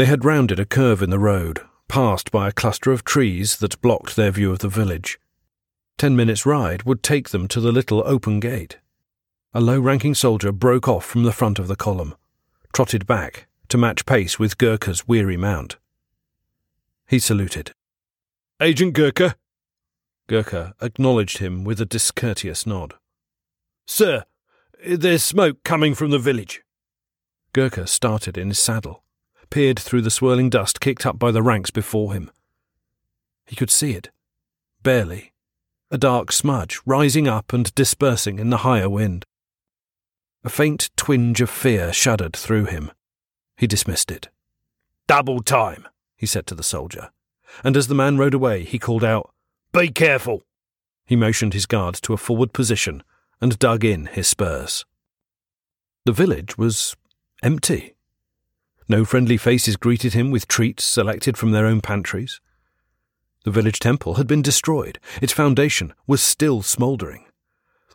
They 0.00 0.06
had 0.06 0.24
rounded 0.24 0.58
a 0.58 0.64
curve 0.64 1.02
in 1.02 1.10
the 1.10 1.18
road, 1.18 1.60
passed 1.86 2.30
by 2.30 2.48
a 2.48 2.52
cluster 2.52 2.90
of 2.90 3.04
trees 3.04 3.58
that 3.58 3.82
blocked 3.82 4.16
their 4.16 4.30
view 4.30 4.50
of 4.50 4.60
the 4.60 4.68
village. 4.70 5.20
Ten 5.98 6.16
minutes' 6.16 6.46
ride 6.46 6.84
would 6.84 7.02
take 7.02 7.28
them 7.28 7.46
to 7.48 7.60
the 7.60 7.70
little 7.70 8.02
open 8.06 8.40
gate. 8.40 8.78
A 9.52 9.60
low 9.60 9.78
ranking 9.78 10.14
soldier 10.14 10.52
broke 10.52 10.88
off 10.88 11.04
from 11.04 11.24
the 11.24 11.34
front 11.34 11.58
of 11.58 11.68
the 11.68 11.76
column, 11.76 12.14
trotted 12.72 13.06
back 13.06 13.46
to 13.68 13.76
match 13.76 14.06
pace 14.06 14.38
with 14.38 14.56
Gurkha's 14.56 15.06
weary 15.06 15.36
mount. 15.36 15.76
He 17.06 17.18
saluted. 17.18 17.74
Agent 18.58 18.94
Gurkha? 18.94 19.36
Gurkha 20.28 20.74
acknowledged 20.80 21.38
him 21.40 21.62
with 21.62 21.78
a 21.78 21.84
discourteous 21.84 22.64
nod. 22.66 22.94
Sir, 23.86 24.24
there's 24.82 25.22
smoke 25.22 25.62
coming 25.62 25.94
from 25.94 26.10
the 26.10 26.18
village. 26.18 26.62
Gurkha 27.52 27.86
started 27.86 28.38
in 28.38 28.48
his 28.48 28.58
saddle, 28.58 29.04
peered 29.50 29.78
through 29.78 30.02
the 30.02 30.10
swirling 30.10 30.48
dust 30.48 30.80
kicked 30.80 31.04
up 31.04 31.18
by 31.18 31.30
the 31.30 31.42
ranks 31.42 31.70
before 31.70 32.12
him. 32.12 32.30
He 33.46 33.56
could 33.56 33.70
see 33.70 33.92
it, 33.92 34.10
barely, 34.82 35.32
a 35.90 35.98
dark 35.98 36.32
smudge 36.32 36.80
rising 36.86 37.26
up 37.26 37.52
and 37.52 37.74
dispersing 37.74 38.38
in 38.38 38.50
the 38.50 38.58
higher 38.58 38.88
wind. 38.88 39.24
A 40.44 40.48
faint 40.48 40.90
twinge 40.96 41.40
of 41.40 41.50
fear 41.50 41.92
shuddered 41.92 42.34
through 42.34 42.66
him. 42.66 42.92
He 43.56 43.66
dismissed 43.66 44.10
it. 44.10 44.28
Double 45.06 45.42
time, 45.42 45.86
he 46.16 46.26
said 46.26 46.46
to 46.46 46.54
the 46.54 46.62
soldier, 46.62 47.10
and 47.64 47.76
as 47.76 47.88
the 47.88 47.94
man 47.94 48.16
rode 48.16 48.34
away, 48.34 48.64
he 48.64 48.78
called 48.78 49.04
out, 49.04 49.30
Be 49.72 49.88
careful! 49.88 50.42
He 51.04 51.16
motioned 51.16 51.54
his 51.54 51.66
guards 51.66 52.00
to 52.02 52.12
a 52.12 52.16
forward 52.16 52.52
position 52.52 53.02
and 53.40 53.58
dug 53.58 53.84
in 53.84 54.06
his 54.06 54.28
spurs. 54.28 54.84
The 56.04 56.12
village 56.12 56.56
was 56.56 56.96
empty. 57.42 57.94
No 58.90 59.04
friendly 59.04 59.36
faces 59.36 59.76
greeted 59.76 60.14
him 60.14 60.32
with 60.32 60.48
treats 60.48 60.82
selected 60.82 61.36
from 61.36 61.52
their 61.52 61.64
own 61.64 61.80
pantries. 61.80 62.40
The 63.44 63.52
village 63.52 63.78
temple 63.78 64.14
had 64.14 64.26
been 64.26 64.42
destroyed. 64.42 64.98
Its 65.22 65.32
foundation 65.32 65.94
was 66.08 66.20
still 66.20 66.60
smouldering 66.60 67.24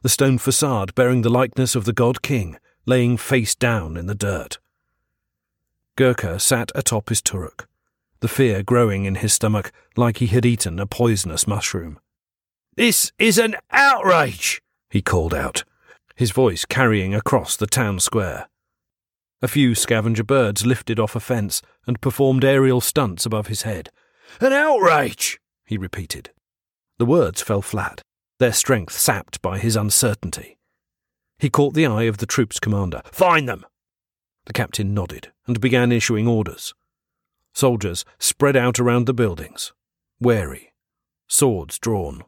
the 0.04 0.10
stone 0.10 0.38
facade 0.38 0.96
bearing 0.96 1.22
the 1.22 1.30
likeness 1.30 1.76
of 1.76 1.84
the 1.84 1.92
god 1.92 2.22
king 2.22 2.58
laying 2.86 3.18
face 3.18 3.56
down 3.56 3.98
in 3.98 4.06
the 4.06 4.16
dirt. 4.16 4.58
Gurkha 5.98 6.40
sat 6.40 6.72
atop 6.76 7.10
his 7.10 7.22
turuk, 7.22 7.68
the 8.22 8.30
fear 8.30 8.64
growing 8.64 9.04
in 9.04 9.16
his 9.16 9.34
stomach 9.34 9.74
like 9.98 10.18
he 10.18 10.28
had 10.28 10.46
eaten 10.46 10.80
a 10.80 10.86
poisonous 10.86 11.46
mushroom. 11.46 12.00
This 12.78 13.12
is 13.20 13.38
an 13.38 13.56
outrage, 13.70 14.62
he 14.90 15.02
called 15.02 15.34
out, 15.34 15.66
his 16.16 16.32
voice 16.32 16.64
carrying 16.64 17.14
across 17.14 17.58
the 17.58 17.68
town 17.68 18.00
square. 18.00 18.48
A 19.46 19.48
few 19.48 19.76
scavenger 19.76 20.24
birds 20.24 20.66
lifted 20.66 21.00
off 21.00 21.16
a 21.16 21.20
fence 21.20 21.62
and 21.86 22.02
performed 22.02 22.44
aerial 22.44 22.82
stunts 22.82 23.28
above 23.28 23.46
his 23.46 23.62
head. 23.62 23.92
An 24.42 24.52
outrage, 24.52 25.40
he 25.68 25.78
repeated. 25.78 26.32
The 26.98 27.06
words 27.06 27.44
fell 27.44 27.62
flat 27.62 28.02
their 28.40 28.52
strength 28.52 28.94
sapped 28.98 29.44
by 29.44 29.60
his 29.60 29.76
uncertainty. 29.76 30.58
He 31.38 31.52
caught 31.52 31.76
the 31.76 31.86
eye 31.86 32.06
of 32.06 32.18
the 32.18 32.26
troop's 32.26 32.60
commander. 32.60 33.04
Find 33.12 33.48
them! 33.48 33.64
The 34.46 34.54
captain 34.54 34.96
nodded 34.96 35.32
and 35.46 35.62
began 35.62 35.92
issuing 35.92 36.28
orders. 36.28 36.74
Soldiers 37.54 38.04
spread 38.18 38.56
out 38.56 38.80
around 38.80 39.06
the 39.06 39.14
buildings, 39.14 39.74
wary, 40.20 40.74
swords 41.28 41.78
drawn. 41.78 42.24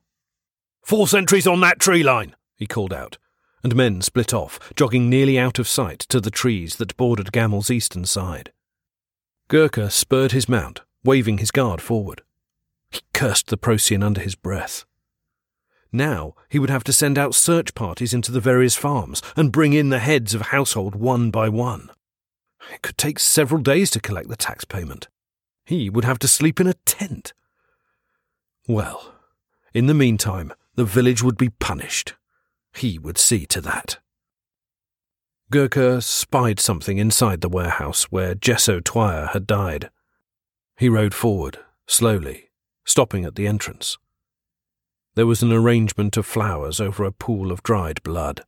Four 0.84 1.08
sentries 1.08 1.48
on 1.48 1.62
that 1.62 1.80
tree 1.80 2.04
line, 2.04 2.36
he 2.58 2.68
called 2.68 2.94
out, 2.94 3.18
and 3.68 3.76
men 3.76 4.02
split 4.02 4.34
off, 4.34 4.72
jogging 4.78 5.10
nearly 5.10 5.38
out 5.38 5.60
of 5.60 5.68
sight 5.68 6.00
to 6.00 6.22
the 6.22 6.32
trees 6.32 6.78
that 6.78 6.96
bordered 6.96 7.34
Gamel's 7.34 7.70
eastern 7.70 8.06
side. 8.06 8.54
Gurkha 9.50 9.92
spurred 9.92 10.32
his 10.32 10.48
mount, 10.48 10.80
waving 11.04 11.40
his 11.40 11.52
guard 11.52 11.82
forward. 11.82 12.22
He 12.90 13.02
cursed 13.14 13.48
the 13.48 13.58
Procyon 13.58 14.04
under 14.04 14.22
his 14.22 14.36
breath. 14.36 14.86
Now 15.92 16.34
he 16.48 16.60
would 16.60 16.70
have 16.70 16.86
to 16.86 16.94
send 16.94 17.18
out 17.18 17.36
search 17.36 17.76
parties 17.76 18.14
into 18.14 18.32
the 18.32 18.40
various 18.40 18.78
farms 18.78 19.22
and 19.36 19.52
bring 19.52 19.74
in 19.74 19.90
the 19.90 20.00
heads 20.00 20.34
of 20.34 20.44
household 20.44 20.96
one 20.96 21.30
by 21.30 21.50
one. 21.50 21.90
It 22.74 22.82
could 22.82 22.98
take 22.98 23.20
several 23.20 23.62
days 23.62 23.92
to 23.92 24.00
collect 24.00 24.30
the 24.30 24.38
tax 24.38 24.64
payment. 24.64 25.10
He 25.66 25.90
would 25.90 26.06
have 26.06 26.20
to 26.20 26.28
sleep 26.30 26.62
in 26.62 26.68
a 26.68 26.74
tent. 26.86 27.34
Well, 28.66 29.14
in 29.74 29.88
the 29.88 29.94
meantime, 29.94 30.54
the 30.76 30.86
village 30.86 31.22
would 31.22 31.38
be 31.38 31.50
punished. 31.50 32.14
He 32.78 33.00
would 33.00 33.18
see 33.18 33.46
to 33.48 33.62
that. 33.62 33.98
Gurkha 35.50 36.02
spied 36.02 36.60
something 36.60 36.98
inside 36.98 37.42
the 37.42 37.50
warehouse 37.50 38.04
where 38.06 38.36
Jesso 38.36 38.80
Twire 38.80 39.30
had 39.30 39.48
died. 39.48 39.90
He 40.78 40.90
rode 40.90 41.14
forward, 41.14 41.58
slowly, 41.88 42.50
stopping 42.86 43.26
at 43.26 43.36
the 43.36 43.48
entrance. 43.48 43.98
There 45.16 45.26
was 45.26 45.42
an 45.42 45.52
arrangement 45.52 46.18
of 46.18 46.26
flowers 46.26 46.80
over 46.80 47.04
a 47.04 47.12
pool 47.12 47.52
of 47.52 47.64
dried 47.64 48.04
blood. 48.04 48.46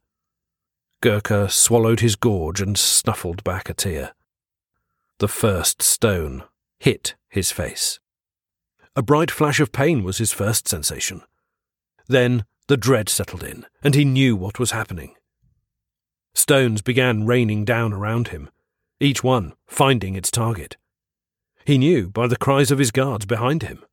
Gurkha 1.01 1.49
swallowed 1.49 2.01
his 2.01 2.15
gorge 2.15 2.61
and 2.61 2.77
snuffled 2.77 3.43
back 3.43 3.69
a 3.69 3.73
tear. 3.73 4.13
The 5.17 5.27
first 5.27 5.81
stone 5.81 6.43
hit 6.79 7.15
his 7.29 7.51
face. 7.51 7.99
A 8.95 9.01
bright 9.01 9.31
flash 9.31 9.59
of 9.59 9.71
pain 9.71 10.03
was 10.03 10.17
his 10.17 10.33
first 10.33 10.67
sensation. 10.67 11.23
Then 12.07 12.43
the 12.69 12.77
dread 12.77 13.09
settled 13.09 13.43
in, 13.43 13.65
and 13.83 13.95
he 13.95 14.05
knew 14.05 14.35
what 14.35 14.59
was 14.59 14.69
happening. 14.71 15.15
Stones 16.35 16.83
began 16.83 17.25
raining 17.25 17.65
down 17.65 17.91
around 17.91 18.27
him, 18.27 18.47
each 18.99 19.23
one 19.23 19.53
finding 19.65 20.13
its 20.13 20.29
target. 20.29 20.77
He 21.65 21.79
knew 21.79 22.11
by 22.11 22.27
the 22.27 22.37
cries 22.37 22.69
of 22.69 22.77
his 22.77 22.91
guards 22.91 23.25
behind 23.25 23.63
him. 23.63 23.83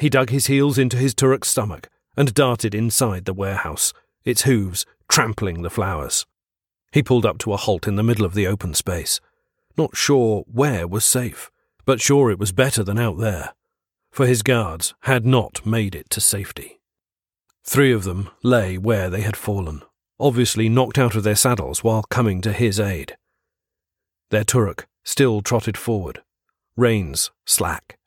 He 0.00 0.10
dug 0.10 0.30
his 0.30 0.46
heels 0.46 0.78
into 0.78 0.96
his 0.96 1.14
turuk's 1.14 1.48
stomach 1.48 1.88
and 2.16 2.34
darted 2.34 2.74
inside 2.74 3.24
the 3.24 3.32
warehouse, 3.32 3.92
its 4.24 4.42
hooves 4.42 4.84
trampling 5.08 5.62
the 5.62 5.70
flowers. 5.70 6.26
He 6.90 7.04
pulled 7.04 7.24
up 7.24 7.38
to 7.38 7.52
a 7.52 7.56
halt 7.56 7.86
in 7.86 7.94
the 7.94 8.02
middle 8.02 8.26
of 8.26 8.34
the 8.34 8.48
open 8.48 8.74
space, 8.74 9.20
not 9.78 9.96
sure 9.96 10.44
where 10.52 10.88
was 10.88 11.04
safe, 11.04 11.52
but 11.84 12.00
sure 12.00 12.32
it 12.32 12.38
was 12.40 12.50
better 12.50 12.82
than 12.82 12.98
out 12.98 13.18
there, 13.18 13.54
for 14.10 14.26
his 14.26 14.42
guards 14.42 14.92
had 15.02 15.24
not 15.24 15.64
made 15.64 15.94
it 15.94 16.10
to 16.10 16.20
safety. 16.20 16.79
Three 17.64 17.92
of 17.92 18.04
them 18.04 18.30
lay 18.42 18.78
where 18.78 19.10
they 19.10 19.20
had 19.20 19.36
fallen, 19.36 19.82
obviously 20.18 20.68
knocked 20.68 20.98
out 20.98 21.14
of 21.14 21.22
their 21.22 21.36
saddles 21.36 21.84
while 21.84 22.02
coming 22.02 22.40
to 22.42 22.52
his 22.52 22.80
aid. 22.80 23.16
Their 24.30 24.44
turuk 24.44 24.86
still 25.04 25.42
trotted 25.42 25.76
forward, 25.76 26.22
reins 26.76 27.30
slack. 27.46 27.98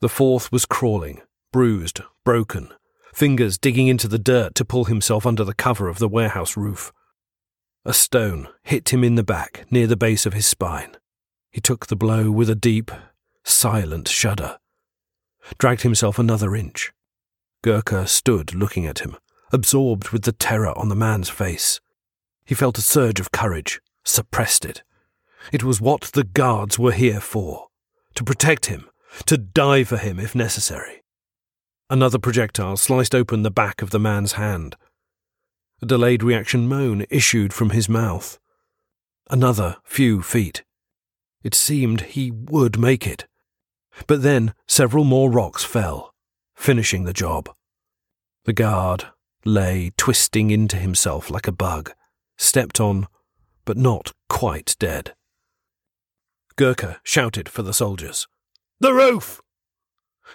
The 0.00 0.08
fourth 0.08 0.52
was 0.52 0.64
crawling, 0.64 1.22
bruised, 1.52 2.00
broken, 2.24 2.70
fingers 3.12 3.58
digging 3.58 3.88
into 3.88 4.08
the 4.08 4.18
dirt 4.18 4.54
to 4.56 4.64
pull 4.64 4.84
himself 4.84 5.26
under 5.26 5.44
the 5.44 5.54
cover 5.54 5.88
of 5.88 5.98
the 5.98 6.08
warehouse 6.08 6.56
roof. 6.56 6.92
A 7.84 7.92
stone 7.92 8.48
hit 8.62 8.92
him 8.92 9.02
in 9.02 9.14
the 9.14 9.24
back 9.24 9.66
near 9.70 9.86
the 9.86 9.96
base 9.96 10.26
of 10.26 10.34
his 10.34 10.46
spine. 10.46 10.96
He 11.50 11.60
took 11.60 11.86
the 11.86 11.96
blow 11.96 12.30
with 12.30 12.50
a 12.50 12.54
deep, 12.54 12.90
silent 13.44 14.08
shudder. 14.08 14.58
Dragged 15.58 15.82
himself 15.82 16.18
another 16.18 16.54
inch. 16.54 16.92
Gurkha 17.62 18.06
stood 18.06 18.54
looking 18.54 18.86
at 18.86 19.00
him, 19.00 19.16
absorbed 19.52 20.10
with 20.10 20.22
the 20.22 20.32
terror 20.32 20.76
on 20.78 20.88
the 20.88 20.96
man's 20.96 21.28
face. 21.28 21.80
He 22.44 22.54
felt 22.54 22.78
a 22.78 22.82
surge 22.82 23.20
of 23.20 23.32
courage, 23.32 23.80
suppressed 24.04 24.64
it. 24.64 24.82
It 25.52 25.64
was 25.64 25.80
what 25.80 26.02
the 26.14 26.24
guards 26.24 26.78
were 26.78 26.92
here 26.92 27.20
for 27.20 27.68
to 28.14 28.24
protect 28.24 28.66
him, 28.66 28.88
to 29.26 29.38
die 29.38 29.84
for 29.84 29.96
him 29.96 30.18
if 30.18 30.34
necessary. 30.34 31.02
Another 31.88 32.18
projectile 32.18 32.76
sliced 32.76 33.14
open 33.14 33.42
the 33.42 33.50
back 33.50 33.80
of 33.80 33.90
the 33.90 34.00
man's 34.00 34.32
hand. 34.32 34.76
A 35.80 35.86
delayed 35.86 36.24
reaction 36.24 36.66
moan 36.66 37.06
issued 37.10 37.52
from 37.52 37.70
his 37.70 37.88
mouth. 37.88 38.38
Another 39.30 39.76
few 39.84 40.20
feet. 40.20 40.64
It 41.44 41.54
seemed 41.54 42.00
he 42.00 42.32
would 42.32 42.78
make 42.78 43.06
it. 43.06 43.26
But 44.08 44.22
then 44.22 44.52
several 44.66 45.04
more 45.04 45.30
rocks 45.30 45.62
fell, 45.62 46.12
finishing 46.58 47.04
the 47.04 47.12
job. 47.12 47.48
The 48.44 48.52
guard 48.52 49.06
lay 49.44 49.92
twisting 49.96 50.50
into 50.50 50.76
himself 50.76 51.30
like 51.30 51.46
a 51.46 51.52
bug, 51.52 51.92
stepped 52.36 52.80
on, 52.80 53.06
but 53.64 53.76
not 53.76 54.12
quite 54.28 54.76
dead. 54.78 55.14
Gurkha 56.56 57.00
shouted 57.04 57.48
for 57.48 57.62
the 57.62 57.72
soldiers. 57.72 58.26
The 58.80 58.92
roof! 58.92 59.40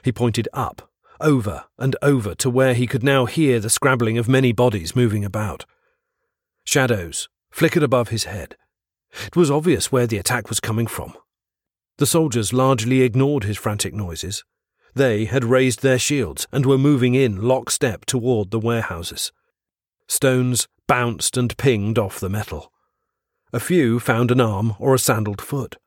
He 0.04 0.12
pointed 0.12 0.48
up, 0.54 0.90
over 1.20 1.66
and 1.78 1.96
over 2.02 2.34
to 2.36 2.50
where 2.50 2.74
he 2.74 2.88
could 2.88 3.04
now 3.04 3.26
hear 3.26 3.60
the 3.60 3.70
scrabbling 3.70 4.18
of 4.18 4.30
many 4.30 4.54
bodies 4.54 4.96
moving 4.96 5.26
about. 5.26 5.66
Shadows 6.64 7.28
flickered 7.52 7.84
above 7.84 8.10
his 8.10 8.24
head. 8.24 8.56
It 9.28 9.36
was 9.36 9.52
obvious 9.52 9.92
where 9.92 10.08
the 10.08 10.18
attack 10.18 10.50
was 10.50 10.62
coming 10.62 10.88
from. 10.88 11.14
The 11.98 12.06
soldiers 12.06 12.54
largely 12.54 13.02
ignored 13.02 13.44
his 13.44 13.58
frantic 13.58 13.94
noises. 13.94 14.44
They 14.96 15.26
had 15.26 15.46
raised 15.46 15.82
their 15.82 15.98
shields 15.98 16.48
and 16.52 16.66
were 16.66 16.78
moving 16.78 17.16
in 17.16 17.42
lockstep 17.42 18.06
toward 18.06 18.52
the 18.52 18.60
warehouses. 18.60 19.32
Stones 20.08 20.68
bounced 20.88 21.38
and 21.38 21.58
pinged 21.58 21.98
off 21.98 22.20
the 22.20 22.30
metal. 22.30 22.72
A 23.52 23.60
few 23.60 24.00
found 24.00 24.32
an 24.32 24.42
arm 24.42 24.76
or 24.80 24.94
a 24.94 25.00
sandaled 25.00 25.42
foot. 25.42 25.78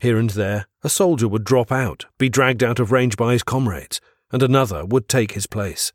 Here 0.00 0.18
and 0.18 0.30
there, 0.30 0.66
a 0.82 0.88
soldier 0.88 1.28
would 1.28 1.44
drop 1.44 1.72
out, 1.72 2.06
be 2.18 2.28
dragged 2.28 2.62
out 2.62 2.78
of 2.78 2.92
range 2.92 3.16
by 3.16 3.32
his 3.32 3.42
comrades, 3.42 4.00
and 4.30 4.42
another 4.42 4.84
would 4.84 5.08
take 5.08 5.32
his 5.32 5.46
place. 5.46 5.92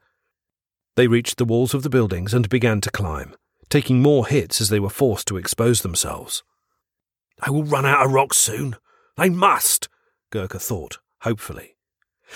They 0.95 1.07
reached 1.07 1.37
the 1.37 1.45
walls 1.45 1.73
of 1.73 1.83
the 1.83 1.89
buildings 1.89 2.33
and 2.33 2.49
began 2.49 2.81
to 2.81 2.91
climb, 2.91 3.35
taking 3.69 4.01
more 4.01 4.27
hits 4.27 4.59
as 4.59 4.69
they 4.69 4.79
were 4.79 4.89
forced 4.89 5.27
to 5.27 5.37
expose 5.37 5.81
themselves. 5.81 6.43
I 7.41 7.51
will 7.51 7.63
run 7.63 7.85
out 7.85 8.05
of 8.05 8.11
rocks 8.11 8.37
soon. 8.37 8.75
I 9.17 9.29
must, 9.29 9.87
Gurkha 10.31 10.59
thought, 10.59 10.97
hopefully. 11.21 11.75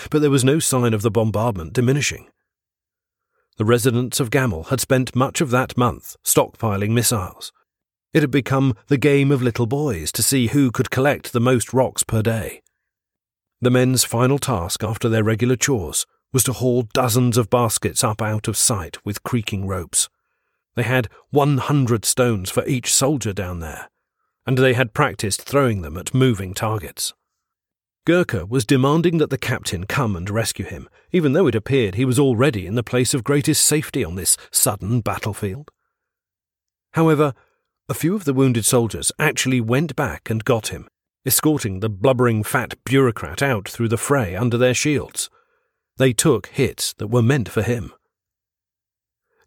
But 0.10 0.20
there 0.20 0.32
was 0.32 0.44
no 0.44 0.60
sign 0.60 0.94
of 0.94 1.02
the 1.02 1.12
bombardment 1.12 1.74
diminishing. 1.74 2.28
The 3.58 3.66
residents 3.66 4.20
of 4.20 4.32
Gamel 4.32 4.66
had 4.66 4.80
spent 4.80 5.16
much 5.16 5.40
of 5.40 5.52
that 5.52 5.78
month 5.78 6.16
stockpiling 6.24 6.92
missiles. 6.92 7.52
It 8.14 8.22
had 8.22 8.32
become 8.32 8.76
the 8.88 8.98
game 8.98 9.32
of 9.32 9.42
little 9.42 9.66
boys 9.66 10.12
to 10.14 10.24
see 10.24 10.48
who 10.48 10.72
could 10.72 10.90
collect 10.90 11.34
the 11.34 11.40
most 11.40 11.74
rocks 11.74 12.04
per 12.04 12.22
day. 12.22 12.62
The 13.62 13.72
men's 13.72 14.04
final 14.04 14.40
task 14.40 14.84
after 14.84 15.08
their 15.08 15.24
regular 15.24 15.56
chores 15.56 16.06
was 16.34 16.44
to 16.46 16.54
haul 16.54 16.84
dozens 16.94 17.38
of 17.38 17.50
baskets 17.50 18.04
up 18.04 18.22
out 18.22 18.48
of 18.48 18.58
sight 18.58 18.98
with 19.06 19.24
creaking 19.24 19.68
ropes. 19.68 20.10
They 20.76 20.84
had 20.84 21.08
100 21.30 22.06
stones 22.06 22.50
for 22.50 22.66
each 22.66 22.92
soldier 22.92 23.34
down 23.34 23.60
there, 23.60 23.90
and 24.46 24.58
they 24.58 24.74
had 24.74 24.94
practiced 24.94 25.44
throwing 25.44 25.84
them 25.84 25.96
at 25.98 26.14
moving 26.14 26.54
targets. 26.56 27.14
Gurkha 28.06 28.46
was 28.46 28.66
demanding 28.66 29.18
that 29.20 29.30
the 29.30 29.38
captain 29.38 29.86
come 29.86 30.16
and 30.16 30.30
rescue 30.30 30.66
him, 30.66 30.90
even 31.12 31.32
though 31.32 31.48
it 31.48 31.56
appeared 31.56 31.96
he 31.96 32.04
was 32.04 32.20
already 32.20 32.68
in 32.68 32.76
the 32.76 32.84
place 32.84 33.14
of 33.14 33.24
greatest 33.24 33.64
safety 33.64 34.04
on 34.04 34.16
this 34.16 34.36
sudden 34.52 35.00
battlefield. 35.00 35.72
However, 36.92 37.34
a 37.88 37.94
few 37.94 38.14
of 38.14 38.26
the 38.26 38.34
wounded 38.34 38.66
soldiers 38.66 39.12
actually 39.18 39.62
went 39.62 39.96
back 39.96 40.30
and 40.30 40.44
got 40.44 40.68
him, 40.68 40.90
escorting 41.26 41.80
the 41.80 41.90
blubbering 41.90 42.44
fat 42.44 42.74
bureaucrat 42.84 43.42
out 43.42 43.70
through 43.70 43.90
the 43.90 43.98
fray 43.98 44.36
under 44.36 44.58
their 44.58 44.74
shields. 44.74 45.30
They 45.98 46.12
took 46.12 46.48
hits 46.48 46.94
that 46.96 47.08
were 47.08 47.22
meant 47.22 47.48
for 47.48 47.62
him. 47.62 47.94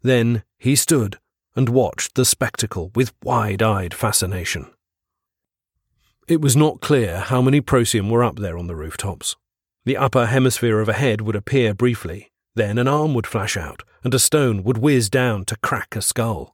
Then 0.01 0.43
he 0.57 0.75
stood 0.75 1.19
and 1.55 1.69
watched 1.69 2.15
the 2.15 2.25
spectacle 2.25 2.91
with 2.95 3.13
wide 3.21 3.61
eyed 3.61 3.93
fascination. 3.93 4.67
It 6.27 6.41
was 6.41 6.57
not 6.57 6.81
clear 6.81 7.19
how 7.21 7.41
many 7.41 7.61
Procyon 7.61 8.09
were 8.09 8.21
up 8.21 8.35
there 8.35 8.57
on 8.57 8.67
the 8.67 8.75
rooftops. 8.75 9.37
The 9.85 9.95
upper 9.95 10.25
hemisphere 10.25 10.81
of 10.81 10.89
a 10.89 10.93
head 10.93 11.21
would 11.21 11.37
appear 11.37 11.73
briefly, 11.73 12.33
then 12.53 12.77
an 12.77 12.87
arm 12.87 13.13
would 13.13 13.25
flash 13.25 13.55
out, 13.55 13.83
and 14.03 14.13
a 14.13 14.19
stone 14.19 14.61
would 14.63 14.77
whiz 14.77 15.09
down 15.09 15.45
to 15.45 15.55
crack 15.63 15.95
a 15.95 16.01
skull. 16.01 16.53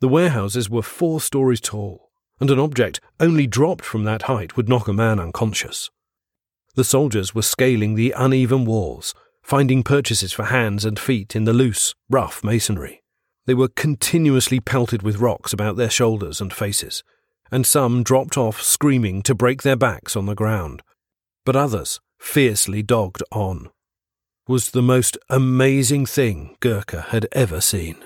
The 0.00 0.08
warehouses 0.08 0.70
were 0.70 0.80
four 0.80 1.20
stories 1.20 1.60
tall, 1.60 2.08
and 2.40 2.50
an 2.50 2.58
object 2.58 2.98
only 3.20 3.46
dropped 3.46 3.84
from 3.84 4.04
that 4.04 4.22
height 4.22 4.56
would 4.56 4.70
knock 4.70 4.88
a 4.88 4.94
man 4.94 5.20
unconscious. 5.20 5.90
The 6.74 6.84
soldiers 6.84 7.34
were 7.34 7.42
scaling 7.42 7.94
the 7.94 8.12
uneven 8.12 8.64
walls, 8.64 9.14
finding 9.42 9.82
purchases 9.82 10.32
for 10.32 10.44
hands 10.44 10.86
and 10.86 10.98
feet 10.98 11.36
in 11.36 11.44
the 11.44 11.52
loose, 11.52 11.94
rough 12.08 12.42
masonry. 12.42 13.02
They 13.44 13.54
were 13.54 13.68
continuously 13.68 14.60
pelted 14.60 15.02
with 15.02 15.18
rocks 15.18 15.52
about 15.52 15.76
their 15.76 15.90
shoulders 15.90 16.40
and 16.40 16.54
faces, 16.54 17.02
and 17.50 17.66
some 17.66 18.02
dropped 18.02 18.36
off 18.36 18.62
screaming 18.62 19.22
to 19.22 19.34
break 19.34 19.62
their 19.62 19.76
backs 19.76 20.16
on 20.16 20.26
the 20.26 20.34
ground. 20.34 20.82
But 21.44 21.56
others 21.56 22.00
fiercely 22.18 22.82
dogged 22.82 23.22
on. 23.30 23.70
Was 24.46 24.70
the 24.70 24.82
most 24.82 25.18
amazing 25.28 26.06
thing 26.06 26.56
Gurkha 26.60 27.02
had 27.08 27.26
ever 27.32 27.60
seen. 27.60 27.96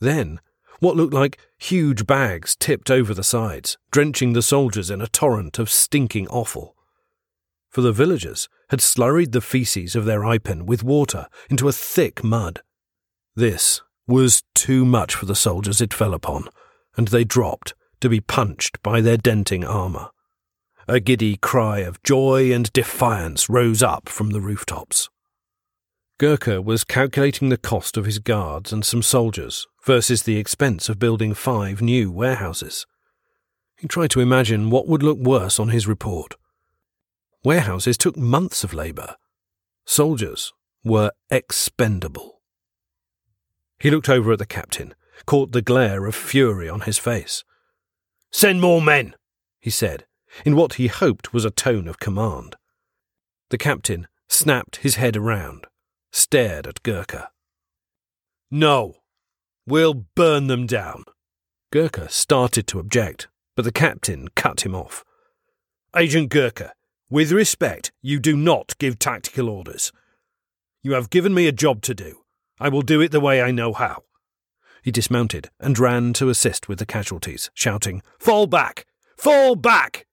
Then 0.00 0.40
what 0.80 0.96
looked 0.96 1.12
like 1.12 1.38
huge 1.58 2.06
bags 2.06 2.56
tipped 2.56 2.90
over 2.90 3.12
the 3.12 3.22
sides, 3.22 3.76
drenching 3.90 4.32
the 4.32 4.42
soldiers 4.42 4.90
in 4.90 5.02
a 5.02 5.06
torrent 5.06 5.58
of 5.58 5.70
stinking 5.70 6.26
offal. 6.28 6.74
For 7.68 7.82
the 7.82 7.92
villagers 7.92 8.48
had 8.70 8.80
slurried 8.80 9.32
the 9.32 9.42
feces 9.42 9.94
of 9.94 10.06
their 10.06 10.24
ipen 10.24 10.64
with 10.64 10.82
water 10.82 11.26
into 11.50 11.68
a 11.68 11.72
thick 11.72 12.24
mud. 12.24 12.62
This 13.36 13.82
was 14.06 14.42
too 14.54 14.84
much 14.84 15.14
for 15.14 15.26
the 15.26 15.36
soldiers 15.36 15.80
it 15.80 15.94
fell 15.94 16.14
upon, 16.14 16.48
and 16.96 17.08
they 17.08 17.24
dropped 17.24 17.74
to 18.00 18.08
be 18.08 18.20
punched 18.20 18.82
by 18.82 19.00
their 19.00 19.16
denting 19.16 19.64
armour. 19.64 20.10
A 20.88 21.00
giddy 21.00 21.36
cry 21.36 21.80
of 21.80 22.02
joy 22.02 22.52
and 22.52 22.72
defiance 22.72 23.48
rose 23.48 23.82
up 23.82 24.08
from 24.08 24.30
the 24.30 24.40
rooftops. 24.40 25.08
Gurkha 26.18 26.60
was 26.60 26.84
calculating 26.84 27.48
the 27.48 27.56
cost 27.56 27.96
of 27.96 28.04
his 28.04 28.18
guards 28.18 28.72
and 28.72 28.84
some 28.84 29.02
soldiers 29.02 29.66
versus 29.84 30.24
the 30.24 30.36
expense 30.36 30.88
of 30.88 30.98
building 30.98 31.32
five 31.32 31.80
new 31.80 32.10
warehouses. 32.10 32.86
He 33.76 33.88
tried 33.88 34.10
to 34.10 34.20
imagine 34.20 34.68
what 34.68 34.86
would 34.86 35.02
look 35.02 35.18
worse 35.18 35.58
on 35.58 35.70
his 35.70 35.86
report. 35.86 36.34
Warehouses 37.42 37.96
took 37.96 38.18
months 38.18 38.64
of 38.64 38.74
labour. 38.74 39.16
Soldiers 39.86 40.52
were 40.84 41.12
expendable. 41.30 42.42
He 43.78 43.90
looked 43.90 44.10
over 44.10 44.32
at 44.32 44.38
the 44.38 44.44
captain, 44.44 44.94
caught 45.24 45.52
the 45.52 45.62
glare 45.62 46.04
of 46.04 46.14
fury 46.14 46.68
on 46.68 46.82
his 46.82 46.98
face. 46.98 47.44
Send 48.32 48.60
more 48.60 48.80
men, 48.80 49.14
he 49.60 49.70
said, 49.70 50.06
in 50.44 50.56
what 50.56 50.74
he 50.74 50.86
hoped 50.86 51.32
was 51.32 51.44
a 51.44 51.50
tone 51.50 51.88
of 51.88 51.98
command. 51.98 52.56
The 53.50 53.58
captain 53.58 54.06
snapped 54.28 54.76
his 54.76 54.96
head 54.96 55.16
around 55.16 55.66
stared 56.12 56.66
at 56.66 56.82
Gurkha. 56.82 57.30
No, 58.50 58.96
we'll 59.66 59.94
burn 59.94 60.48
them 60.48 60.66
down. 60.66 61.04
Gurkha 61.72 62.08
started 62.08 62.66
to 62.68 62.80
object, 62.80 63.28
but 63.56 63.64
the 63.64 63.72
captain 63.72 64.28
cut 64.34 64.64
him 64.66 64.74
off. 64.74 65.04
Agent 65.96 66.30
Gurkha, 66.30 66.72
with 67.08 67.32
respect, 67.32 67.92
you 68.02 68.18
do 68.18 68.36
not 68.36 68.76
give 68.78 68.98
tactical 68.98 69.48
orders. 69.48 69.92
You 70.82 70.92
have 70.92 71.10
given 71.10 71.34
me 71.34 71.46
a 71.46 71.52
job 71.52 71.82
to 71.82 71.94
do. 71.94 72.20
I 72.58 72.68
will 72.68 72.82
do 72.82 73.00
it 73.00 73.12
the 73.12 73.20
way 73.20 73.42
I 73.42 73.50
know 73.50 73.72
how. 73.72 74.04
He 74.82 74.90
dismounted 74.90 75.50
and 75.58 75.78
ran 75.78 76.12
to 76.14 76.28
assist 76.28 76.68
with 76.68 76.78
the 76.78 76.86
casualties, 76.86 77.50
shouting, 77.54 78.02
Fall 78.18 78.46
back! 78.46 78.86
Fall 79.16 79.54
back! 79.54 80.06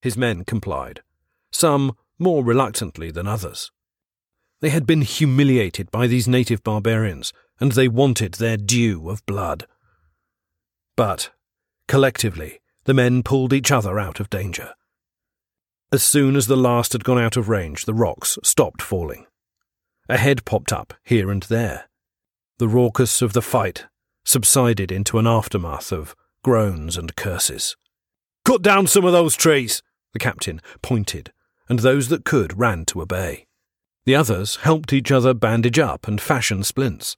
His 0.00 0.16
men 0.16 0.44
complied, 0.44 1.02
some 1.50 1.96
more 2.18 2.44
reluctantly 2.44 3.10
than 3.10 3.26
others. 3.26 3.70
They 4.60 4.70
had 4.70 4.86
been 4.86 5.02
humiliated 5.02 5.90
by 5.90 6.06
these 6.06 6.28
native 6.28 6.62
barbarians, 6.62 7.32
and 7.58 7.72
they 7.72 7.88
wanted 7.88 8.34
their 8.34 8.56
due 8.56 9.08
of 9.08 9.26
blood. 9.26 9.66
But, 10.96 11.30
collectively, 11.88 12.60
the 12.84 12.94
men 12.94 13.22
pulled 13.22 13.52
each 13.52 13.72
other 13.72 13.98
out 13.98 14.20
of 14.20 14.30
danger. 14.30 14.74
As 15.90 16.02
soon 16.02 16.36
as 16.36 16.46
the 16.46 16.56
last 16.56 16.92
had 16.92 17.04
gone 17.04 17.18
out 17.18 17.36
of 17.36 17.48
range, 17.48 17.84
the 17.84 17.94
rocks 17.94 18.38
stopped 18.42 18.80
falling. 18.80 19.26
a 20.08 20.16
head 20.16 20.44
popped 20.44 20.72
up 20.72 20.94
here 21.04 21.30
and 21.30 21.42
there. 21.44 21.88
The 22.58 22.68
raucous 22.68 23.22
of 23.22 23.32
the 23.32 23.42
fight 23.42 23.86
subsided 24.24 24.92
into 24.92 25.18
an 25.18 25.26
aftermath 25.26 25.92
of 25.92 26.14
groans 26.44 26.96
and 26.96 27.16
curses. 27.16 27.76
Cut 28.44 28.62
down 28.62 28.86
some 28.86 29.04
of 29.04 29.12
those 29.12 29.36
trees, 29.36 29.82
the 30.12 30.18
captain 30.18 30.60
pointed, 30.82 31.32
and 31.68 31.78
those 31.78 32.08
that 32.08 32.24
could 32.24 32.58
ran 32.58 32.84
to 32.86 33.02
obey. 33.02 33.46
The 34.04 34.16
others 34.16 34.56
helped 34.56 34.92
each 34.92 35.12
other 35.12 35.32
bandage 35.32 35.78
up 35.78 36.08
and 36.08 36.20
fashion 36.20 36.64
splints. 36.64 37.16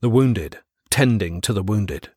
The 0.00 0.10
wounded 0.10 0.58
tending 0.90 1.40
to 1.42 1.52
the 1.52 1.62
wounded. 1.62 2.10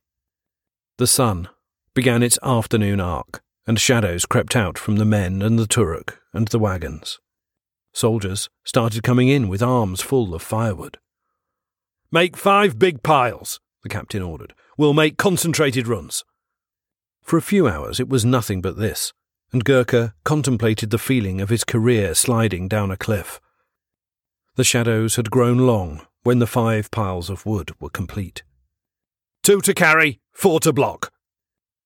The 0.98 1.08
sun 1.08 1.50
began 1.94 2.24
its 2.24 2.40
afternoon 2.44 3.00
arc, 3.00 3.42
and 3.66 3.80
shadows 3.80 4.26
crept 4.26 4.56
out 4.56 4.78
from 4.78 4.98
the 4.98 5.06
men 5.06 5.42
and 5.42 5.58
the 5.58 5.68
turuk 5.68 6.20
and 6.34 6.48
the 6.50 6.60
wagons. 6.60 7.20
Soldiers 7.94 8.50
started 8.64 9.04
coming 9.04 9.30
in 9.30 9.48
with 9.48 9.64
arms 9.64 10.02
full 10.02 10.36
of 10.36 10.42
firewood. 10.42 10.98
Make 12.12 12.38
five 12.38 12.78
big 12.78 13.02
piles, 13.04 13.60
the 13.84 13.90
captain 13.90 14.22
ordered. 14.22 14.54
We'll 14.78 14.94
make 14.94 15.18
concentrated 15.18 15.88
runs. 15.88 16.24
For 17.24 17.38
a 17.38 17.42
few 17.42 17.68
hours 17.68 18.00
it 18.00 18.10
was 18.10 18.26
nothing 18.26 18.62
but 18.62 18.78
this, 18.78 19.14
and 19.52 19.64
Gurkha 19.64 20.14
contemplated 20.24 20.90
the 20.90 20.98
feeling 20.98 21.42
of 21.42 21.50
his 21.50 21.64
career 21.64 22.14
sliding 22.14 22.68
down 22.68 22.92
a 22.92 22.98
cliff. 22.98 23.40
The 24.56 24.64
shadows 24.64 25.16
had 25.16 25.32
grown 25.32 25.60
long 25.60 26.06
when 26.24 26.40
the 26.40 26.48
five 26.48 26.92
piles 26.92 27.30
of 27.30 27.46
wood 27.46 27.72
were 27.80 27.90
complete. 27.90 28.44
Two 29.44 29.62
to 29.62 29.74
carry, 29.74 30.20
four 30.32 30.60
to 30.60 30.74
block. 30.74 31.12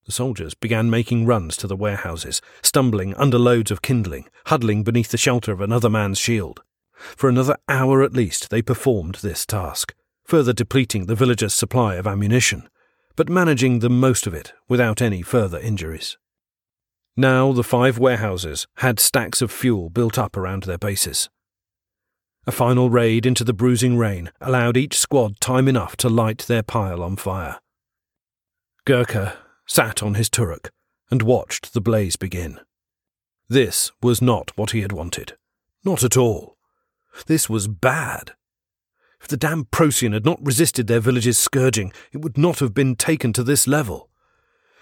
The 0.06 0.12
soldiers 0.12 0.54
began 0.54 0.90
making 0.90 1.26
runs 1.26 1.56
to 1.58 1.68
the 1.68 1.78
warehouses, 1.78 2.42
stumbling 2.62 3.14
under 3.16 3.38
loads 3.38 3.72
of 3.72 3.82
kindling, 3.82 4.28
huddling 4.48 4.84
beneath 4.84 5.12
the 5.12 5.18
shelter 5.18 5.52
of 5.52 5.62
another 5.62 5.90
man's 5.90 6.20
shield. 6.20 6.62
For 6.94 7.30
another 7.30 7.58
hour 7.70 8.04
at 8.04 8.14
least 8.14 8.50
they 8.50 8.62
performed 8.62 9.16
this 9.16 9.46
task, 9.46 9.94
further 10.24 10.54
depleting 10.54 11.06
the 11.06 11.16
villagers' 11.16 11.54
supply 11.54 11.96
of 11.96 12.08
ammunition, 12.08 12.70
but 13.16 13.30
managing 13.30 13.80
the 13.80 13.90
most 13.90 14.26
of 14.26 14.34
it 14.34 14.54
without 14.68 15.02
any 15.02 15.22
further 15.22 15.60
injuries. 15.60 16.18
Now 17.16 17.52
the 17.52 17.64
five 17.64 18.00
warehouses 18.00 18.66
had 18.78 19.00
stacks 19.00 19.42
of 19.42 19.52
fuel 19.52 19.90
built 19.90 20.18
up 20.18 20.36
around 20.36 20.64
their 20.64 20.80
bases. 20.80 21.30
A 22.46 22.52
final 22.52 22.90
raid 22.90 23.26
into 23.26 23.44
the 23.44 23.54
bruising 23.54 23.98
rain 23.98 24.32
allowed 24.42 24.76
each 24.76 24.98
squad 24.98 25.40
time 25.40 25.68
enough 25.68 25.96
to 25.98 26.10
light 26.10 26.40
their 26.40 26.64
pile 26.64 27.04
on 27.04 27.16
fire. 27.16 27.60
Gurkha 28.86 29.38
sat 29.66 30.04
on 30.04 30.16
his 30.16 30.30
turuk 30.30 30.72
and 31.10 31.22
watched 31.22 31.74
the 31.74 31.82
blaze 31.82 32.16
begin. 32.16 32.60
This 33.48 33.92
was 34.02 34.22
not 34.22 34.52
what 34.58 34.72
he 34.72 34.82
had 34.82 34.92
wanted. 34.92 35.38
Not 35.86 36.04
at 36.04 36.18
all. 36.18 36.58
This 37.28 37.50
was 37.50 37.68
bad. 37.68 38.34
If 39.24 39.30
the 39.30 39.38
damned 39.38 39.72
Procyon 39.72 40.12
had 40.12 40.26
not 40.26 40.46
resisted 40.46 40.88
their 40.88 41.00
village's 41.00 41.38
scourging, 41.38 41.94
it 42.12 42.18
would 42.18 42.38
not 42.38 42.60
have 42.60 42.74
been 42.74 42.98
taken 42.98 43.32
to 43.32 43.44
this 43.44 43.68
level. 43.68 44.10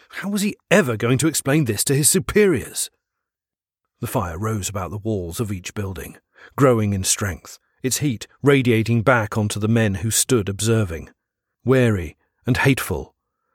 How 0.09 0.29
was 0.29 0.41
he 0.41 0.57
ever 0.71 0.97
going 0.97 1.19
to 1.19 1.27
explain 1.27 1.65
this 1.65 1.83
to 1.85 1.93
his 1.93 2.09
superiors? 2.09 2.89
The 3.99 4.07
fire 4.07 4.39
rose 4.39 4.67
about 4.67 4.89
the 4.89 4.97
walls 4.97 5.39
of 5.39 5.51
each 5.51 5.75
building, 5.75 6.17
growing 6.55 6.93
in 6.93 7.03
strength, 7.03 7.59
its 7.83 7.97
heat 7.97 8.25
radiating 8.41 9.03
back 9.03 9.37
onto 9.37 9.59
the 9.59 9.67
men 9.67 9.95
who 9.95 10.09
stood 10.09 10.49
observing, 10.49 11.11
wary 11.63 12.17
and 12.47 12.57
hateful 12.57 13.13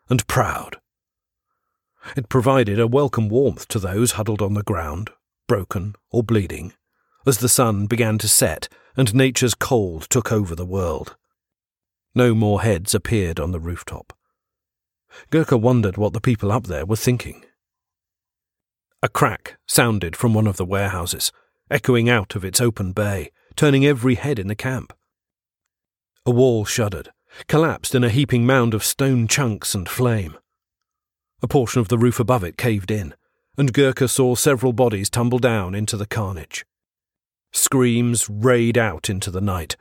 and 0.08 0.24
proud. 0.28 0.76
It 2.16 2.28
provided 2.28 2.78
a 2.78 2.86
welcome 2.86 3.28
warmth 3.28 3.66
to 3.68 3.80
those 3.80 4.12
huddled 4.12 4.40
on 4.40 4.54
the 4.54 4.62
ground, 4.62 5.10
broken 5.48 5.96
or 6.12 6.22
bleeding, 6.22 6.74
as 7.26 7.38
the 7.38 7.48
sun 7.48 7.86
began 7.86 8.18
to 8.18 8.28
set 8.28 8.68
and 8.96 9.14
nature's 9.14 9.54
cold 9.54 10.08
took 10.08 10.32
over 10.32 10.54
the 10.54 10.64
world. 10.64 11.16
No 12.14 12.34
more 12.34 12.62
heads 12.62 12.94
appeared 12.94 13.38
on 13.38 13.52
the 13.52 13.60
rooftop. 13.60 14.12
Gurkha 15.30 15.56
wondered 15.56 15.96
what 15.96 16.12
the 16.12 16.20
people 16.20 16.50
up 16.50 16.64
there 16.64 16.86
were 16.86 16.96
thinking. 16.96 17.44
A 19.02 19.08
crack 19.08 19.58
sounded 19.66 20.16
from 20.16 20.32
one 20.32 20.46
of 20.46 20.56
the 20.56 20.64
warehouses, 20.64 21.30
echoing 21.70 22.08
out 22.08 22.34
of 22.34 22.44
its 22.44 22.60
open 22.60 22.92
bay, 22.92 23.30
turning 23.54 23.84
every 23.84 24.14
head 24.14 24.38
in 24.38 24.48
the 24.48 24.54
camp. 24.54 24.92
A 26.24 26.30
wall 26.30 26.64
shuddered, 26.64 27.10
collapsed 27.48 27.94
in 27.94 28.02
a 28.02 28.08
heaping 28.08 28.46
mound 28.46 28.72
of 28.72 28.84
stone 28.84 29.28
chunks 29.28 29.74
and 29.74 29.88
flame. 29.88 30.36
A 31.42 31.48
portion 31.48 31.80
of 31.80 31.88
the 31.88 31.98
roof 31.98 32.18
above 32.18 32.42
it 32.42 32.56
caved 32.56 32.90
in, 32.90 33.14
and 33.58 33.72
Gurkha 33.72 34.08
saw 34.08 34.34
several 34.34 34.72
bodies 34.72 35.10
tumble 35.10 35.38
down 35.38 35.74
into 35.74 35.96
the 35.96 36.06
carnage. 36.06 36.64
Screams 37.56 38.28
rayed 38.28 38.76
out 38.76 39.08
into 39.08 39.30
the 39.30 39.40
night. 39.40 39.76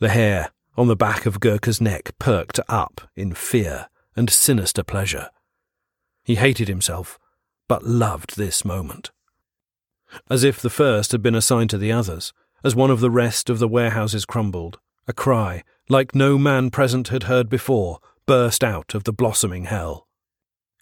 The 0.00 0.10
hair 0.10 0.50
on 0.76 0.86
the 0.86 0.94
back 0.94 1.24
of 1.24 1.40
Gurkha's 1.40 1.80
neck 1.80 2.12
perked 2.18 2.60
up 2.68 3.08
in 3.16 3.32
fear 3.32 3.88
and 4.14 4.28
sinister 4.28 4.82
pleasure. 4.82 5.30
He 6.24 6.34
hated 6.34 6.68
himself, 6.68 7.18
but 7.68 7.84
loved 7.84 8.36
this 8.36 8.66
moment. 8.66 9.10
As 10.28 10.44
if 10.44 10.60
the 10.60 10.70
first 10.70 11.12
had 11.12 11.22
been 11.22 11.34
assigned 11.34 11.70
to 11.70 11.78
the 11.78 11.90
others, 11.90 12.34
as 12.62 12.76
one 12.76 12.90
of 12.90 13.00
the 13.00 13.10
rest 13.10 13.48
of 13.48 13.58
the 13.58 13.68
warehouses 13.68 14.26
crumbled, 14.26 14.78
a 15.08 15.14
cry, 15.14 15.64
like 15.88 16.14
no 16.14 16.36
man 16.36 16.70
present 16.70 17.08
had 17.08 17.24
heard 17.24 17.48
before, 17.48 17.98
burst 18.26 18.62
out 18.62 18.94
of 18.94 19.04
the 19.04 19.12
blossoming 19.12 19.64
hell. 19.64 20.06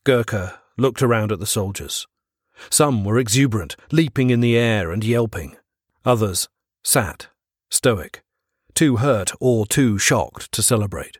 Gurkha 0.02 0.60
looked 0.76 1.00
around 1.00 1.30
at 1.30 1.38
the 1.38 1.46
soldiers. 1.46 2.08
Some 2.70 3.04
were 3.04 3.18
exuberant, 3.18 3.76
leaping 3.92 4.30
in 4.30 4.40
the 4.40 4.56
air 4.56 4.90
and 4.90 5.04
yelping. 5.04 5.56
Others 6.04 6.48
sat, 6.82 7.28
stoic, 7.70 8.22
too 8.74 8.96
hurt 8.96 9.32
or 9.40 9.66
too 9.66 9.98
shocked 9.98 10.50
to 10.52 10.62
celebrate. 10.62 11.18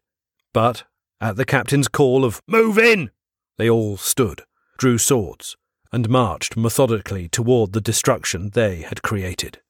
But 0.52 0.84
at 1.20 1.36
the 1.36 1.44
captain's 1.44 1.88
call 1.88 2.24
of 2.24 2.42
Move 2.46 2.78
in! 2.78 3.10
they 3.58 3.70
all 3.70 3.96
stood, 3.96 4.42
drew 4.78 4.98
swords, 4.98 5.56
and 5.92 6.08
marched 6.08 6.56
methodically 6.56 7.28
toward 7.28 7.72
the 7.72 7.80
destruction 7.80 8.50
they 8.50 8.82
had 8.82 9.02
created. 9.02 9.60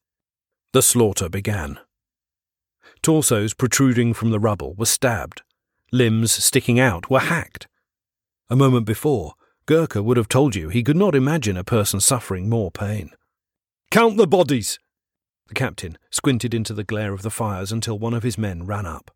The 0.73 0.83
slaughter 0.83 1.29
began. 1.29 1.79
Torsos 3.03 3.53
protruding 3.53 4.15
from 4.15 4.31
the 4.31 4.41
rubble 4.41 4.75
were 4.75 4.87
stabbed. 4.87 5.43
Limbs 5.91 6.33
sticking 6.33 6.81
out 6.81 7.11
were 7.11 7.21
hacked. 7.21 7.67
A 8.49 8.57
moment 8.57 8.87
before, 8.87 9.35
Gurkha 9.67 10.03
would 10.03 10.17
have 10.17 10.29
told 10.29 10.55
you 10.55 10.69
he 10.69 10.83
could 10.83 10.97
not 10.97 11.15
imagine 11.15 11.57
a 11.57 11.65
person 11.65 12.01
suffering 12.01 12.49
more 12.49 12.71
pain. 12.71 13.11
Count 13.91 14.17
the 14.17 14.27
bodies, 14.27 14.79
the 15.53 15.59
captain 15.59 15.99
squinted 16.11 16.55
into 16.55 16.73
the 16.73 16.83
glare 16.83 17.13
of 17.13 17.21
the 17.21 17.31
fires 17.31 17.73
until 17.73 17.99
one 17.99 18.15
of 18.15 18.23
his 18.23 18.39
men 18.39 18.65
ran 18.65 18.87
up. 18.87 19.11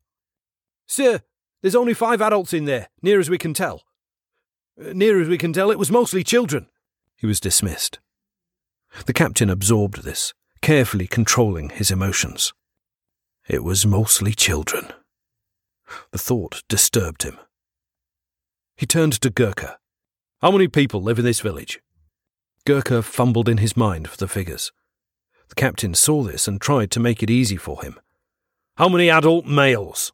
Sir, 0.87 1.23
there's 1.63 1.75
only 1.75 1.95
five 1.95 2.21
adults 2.21 2.53
in 2.53 2.67
there, 2.67 2.91
near 3.01 3.19
as 3.19 3.31
we 3.31 3.39
can 3.39 3.55
tell. 3.55 3.85
Uh, 4.79 4.93
near 4.93 5.19
as 5.19 5.29
we 5.29 5.39
can 5.39 5.55
tell, 5.55 5.71
it 5.71 5.79
was 5.79 5.91
mostly 5.91 6.23
children. 6.23 6.67
He 7.17 7.27
was 7.27 7.41
dismissed. 7.41 8.01
The 9.07 9.15
captain 9.15 9.49
absorbed 9.49 10.03
this, 10.03 10.35
carefully 10.61 11.07
controlling 11.07 11.71
his 11.71 11.91
emotions. 11.91 12.53
It 13.49 13.65
was 13.65 13.87
mostly 13.87 14.35
children. 14.35 14.93
The 16.11 16.19
thought 16.19 16.65
disturbed 16.69 17.23
him. 17.23 17.39
He 18.77 18.85
turned 18.85 19.15
to 19.23 19.31
Gurkha. 19.31 19.79
How 20.43 20.51
many 20.51 20.69
people 20.69 21.01
live 21.01 21.19
in 21.19 21.25
this 21.25 21.41
village? 21.41 21.81
Gurkha 22.67 23.01
fumbled 23.01 23.49
in 23.49 23.57
his 23.57 23.75
mind 23.75 24.11
for 24.11 24.19
the 24.19 24.29
figures. 24.29 24.71
The 25.49 25.55
captain 25.55 25.95
saw 25.95 26.23
this 26.23 26.49
and 26.49 26.61
tried 26.61 26.91
to 26.93 27.01
make 27.01 27.23
it 27.23 27.31
easy 27.31 27.57
for 27.57 27.83
him. 27.83 27.99
How 28.77 28.89
many 28.89 29.09
adult 29.09 29.47
males? 29.47 30.13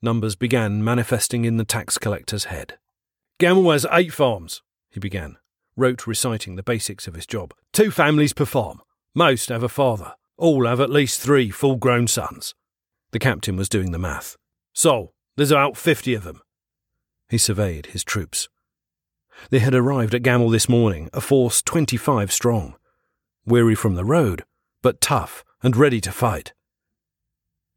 Numbers 0.00 0.36
began 0.36 0.84
manifesting 0.84 1.44
in 1.44 1.56
the 1.56 1.64
tax 1.64 1.98
collector's 1.98 2.44
head. 2.44 2.78
Gamel 3.38 3.70
has 3.72 3.86
eight 3.90 4.12
farms, 4.12 4.62
he 4.90 5.00
began, 5.00 5.36
wrote 5.76 6.06
reciting 6.06 6.56
the 6.56 6.62
basics 6.62 7.06
of 7.06 7.14
his 7.14 7.26
job. 7.26 7.54
Two 7.72 7.90
families 7.90 8.32
per 8.32 8.44
farm. 8.44 8.80
Most 9.14 9.48
have 9.48 9.62
a 9.62 9.68
father. 9.68 10.14
All 10.36 10.66
have 10.66 10.80
at 10.80 10.90
least 10.90 11.20
three 11.20 11.50
full 11.50 11.76
grown 11.76 12.06
sons. 12.06 12.54
The 13.12 13.18
captain 13.18 13.56
was 13.56 13.68
doing 13.68 13.92
the 13.92 13.98
math. 13.98 14.36
So, 14.72 15.12
there's 15.36 15.50
about 15.50 15.76
fifty 15.76 16.14
of 16.14 16.24
them. 16.24 16.40
He 17.28 17.38
surveyed 17.38 17.86
his 17.86 18.04
troops. 18.04 18.48
They 19.50 19.60
had 19.60 19.74
arrived 19.74 20.14
at 20.14 20.22
Gamel 20.22 20.50
this 20.50 20.68
morning, 20.68 21.10
a 21.12 21.20
force 21.20 21.62
twenty 21.62 21.96
five 21.96 22.32
strong 22.32 22.76
weary 23.46 23.74
from 23.74 23.94
the 23.94 24.04
road, 24.04 24.44
but 24.82 25.00
tough 25.00 25.44
and 25.62 25.76
ready 25.76 26.00
to 26.00 26.12
fight. 26.12 26.52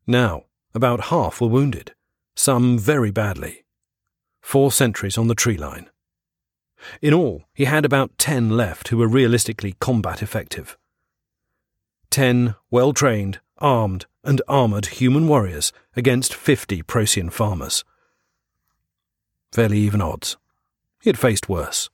Now, 0.07 0.43
about 0.73 1.05
half 1.05 1.41
were 1.41 1.47
wounded, 1.47 1.93
some 2.35 2.77
very 2.77 3.11
badly. 3.11 3.63
Four 4.41 4.71
sentries 4.71 5.17
on 5.17 5.27
the 5.27 5.35
tree 5.35 5.57
line. 5.57 5.89
In 7.01 7.13
all, 7.13 7.45
he 7.53 7.65
had 7.65 7.85
about 7.85 8.17
ten 8.17 8.49
left 8.49 8.89
who 8.89 8.97
were 8.97 9.07
realistically 9.07 9.75
combat 9.79 10.21
effective. 10.21 10.77
Ten 12.09 12.55
well 12.69 12.93
trained, 12.93 13.39
armed, 13.57 14.05
and 14.23 14.41
armoured 14.47 14.87
human 14.87 15.27
warriors 15.27 15.71
against 15.95 16.33
fifty 16.33 16.81
Procyon 16.81 17.29
farmers. 17.29 17.83
Fairly 19.51 19.79
even 19.79 20.01
odds. 20.01 20.37
He 21.01 21.09
had 21.09 21.17
faced 21.17 21.49
worse. 21.49 21.89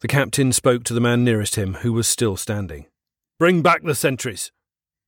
The 0.00 0.08
captain 0.08 0.52
spoke 0.52 0.84
to 0.84 0.94
the 0.94 1.00
man 1.00 1.24
nearest 1.24 1.56
him, 1.56 1.74
who 1.74 1.92
was 1.92 2.08
still 2.08 2.36
standing. 2.36 2.86
Bring 3.38 3.60
back 3.60 3.82
the 3.82 3.94
sentries. 3.94 4.50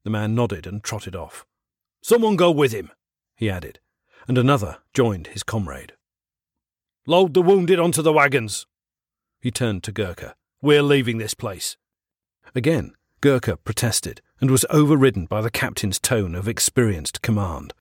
The 0.04 0.10
man 0.10 0.34
nodded 0.34 0.66
and 0.66 0.82
trotted 0.82 1.16
off. 1.16 1.46
Someone 2.02 2.36
go 2.36 2.50
with 2.50 2.72
him, 2.72 2.90
he 3.34 3.48
added, 3.48 3.78
and 4.28 4.36
another 4.36 4.78
joined 4.92 5.28
his 5.28 5.42
comrade. 5.42 5.94
Load 7.06 7.32
the 7.32 7.42
wounded 7.42 7.78
onto 7.78 8.02
the 8.02 8.12
wagons. 8.12 8.66
He 9.40 9.50
turned 9.50 9.82
to 9.84 9.92
Gurkha. 9.92 10.34
We're 10.60 10.82
leaving 10.82 11.18
this 11.18 11.34
place. 11.34 11.76
Again, 12.54 12.94
Gurkha 13.20 13.56
protested 13.56 14.20
and 14.40 14.50
was 14.50 14.66
overridden 14.68 15.26
by 15.26 15.40
the 15.40 15.50
captain's 15.50 15.98
tone 15.98 16.34
of 16.34 16.48
experienced 16.48 17.22
command. 17.22 17.72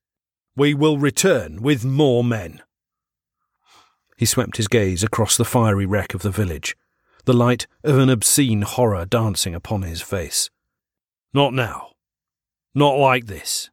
We 0.56 0.74
will 0.74 0.98
return 0.98 1.62
with 1.62 1.84
more 1.84 2.24
men. 2.24 2.62
He 4.18 4.26
swept 4.26 4.58
his 4.58 4.68
gaze 4.68 5.04
across 5.04 5.36
the 5.36 5.46
fiery 5.46 5.86
wreck 5.86 6.14
of 6.14 6.22
the 6.22 6.32
village, 6.32 6.76
the 7.26 7.34
light 7.34 7.68
of 7.84 7.98
an 7.98 8.10
obscene 8.10 8.64
horror 8.64 9.06
dancing 9.06 9.56
upon 9.56 9.84
his 9.84 10.02
face. 10.02 10.50
Not 11.34 11.54
now. 11.54 11.92
Not 12.74 12.98
like 12.98 13.26
this. 13.26 13.70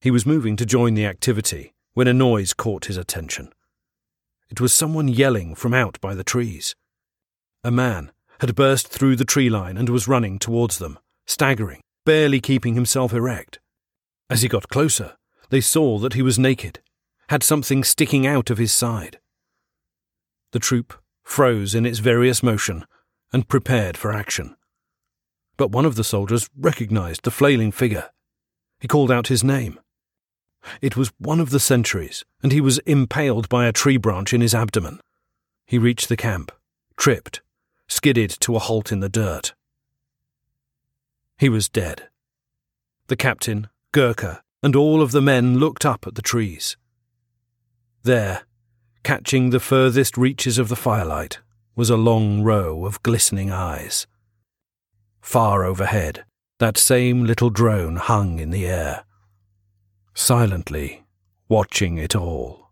He 0.00 0.10
was 0.10 0.26
moving 0.26 0.56
to 0.56 0.66
join 0.66 0.94
the 0.94 1.06
activity 1.06 1.74
when 1.94 2.08
a 2.08 2.14
noise 2.14 2.54
caught 2.54 2.86
his 2.86 2.96
attention. 2.96 3.52
It 4.50 4.60
was 4.60 4.72
someone 4.72 5.08
yelling 5.08 5.54
from 5.54 5.74
out 5.74 6.00
by 6.00 6.14
the 6.14 6.24
trees. 6.24 6.74
A 7.64 7.70
man 7.70 8.12
had 8.40 8.54
burst 8.54 8.88
through 8.88 9.16
the 9.16 9.24
tree 9.24 9.50
line 9.50 9.76
and 9.76 9.88
was 9.88 10.08
running 10.08 10.38
towards 10.38 10.78
them, 10.78 10.98
staggering, 11.26 11.80
barely 12.06 12.40
keeping 12.40 12.74
himself 12.74 13.12
erect. 13.12 13.58
As 14.30 14.42
he 14.42 14.48
got 14.48 14.68
closer, 14.68 15.16
they 15.50 15.60
saw 15.60 15.98
that 15.98 16.14
he 16.14 16.22
was 16.22 16.38
naked, 16.38 16.80
had 17.28 17.42
something 17.42 17.82
sticking 17.82 18.26
out 18.26 18.50
of 18.50 18.58
his 18.58 18.72
side. 18.72 19.18
The 20.52 20.58
troop 20.58 20.94
froze 21.28 21.74
in 21.74 21.84
its 21.84 21.98
various 21.98 22.42
motion 22.42 22.86
and 23.32 23.48
prepared 23.48 23.96
for 23.98 24.12
action. 24.12 24.56
But 25.58 25.70
one 25.70 25.84
of 25.84 25.94
the 25.94 26.02
soldiers 26.02 26.48
recognized 26.58 27.22
the 27.22 27.30
flailing 27.30 27.70
figure. 27.70 28.10
He 28.80 28.88
called 28.88 29.10
out 29.10 29.28
his 29.28 29.44
name. 29.44 29.78
It 30.80 30.96
was 30.96 31.12
one 31.18 31.38
of 31.38 31.50
the 31.50 31.60
sentries, 31.60 32.24
and 32.42 32.50
he 32.50 32.60
was 32.60 32.78
impaled 32.78 33.48
by 33.48 33.66
a 33.66 33.72
tree 33.72 33.98
branch 33.98 34.32
in 34.32 34.40
his 34.40 34.54
abdomen. 34.54 35.00
He 35.66 35.78
reached 35.78 36.08
the 36.08 36.16
camp, 36.16 36.50
tripped, 36.96 37.42
skidded 37.88 38.30
to 38.40 38.56
a 38.56 38.58
halt 38.58 38.90
in 38.90 39.00
the 39.00 39.08
dirt. 39.10 39.54
He 41.36 41.48
was 41.48 41.68
dead. 41.68 42.08
The 43.08 43.16
captain, 43.16 43.68
Gurkha, 43.92 44.42
and 44.62 44.74
all 44.74 45.02
of 45.02 45.12
the 45.12 45.22
men 45.22 45.58
looked 45.58 45.84
up 45.84 46.06
at 46.06 46.14
the 46.14 46.22
trees. 46.22 46.76
There, 48.02 48.42
catching 49.02 49.50
the 49.50 49.60
furthest 49.60 50.16
reaches 50.16 50.58
of 50.58 50.68
the 50.68 50.76
firelight, 50.76 51.40
was 51.76 51.90
a 51.90 51.96
long 51.96 52.42
row 52.42 52.84
of 52.84 53.02
glistening 53.02 53.50
eyes. 53.50 54.06
Far 55.20 55.64
overhead, 55.64 56.24
that 56.58 56.76
same 56.76 57.24
little 57.24 57.50
drone 57.50 57.96
hung 57.96 58.38
in 58.38 58.50
the 58.50 58.66
air, 58.66 59.04
silently 60.14 61.04
watching 61.48 61.98
it 61.98 62.16
all. 62.16 62.67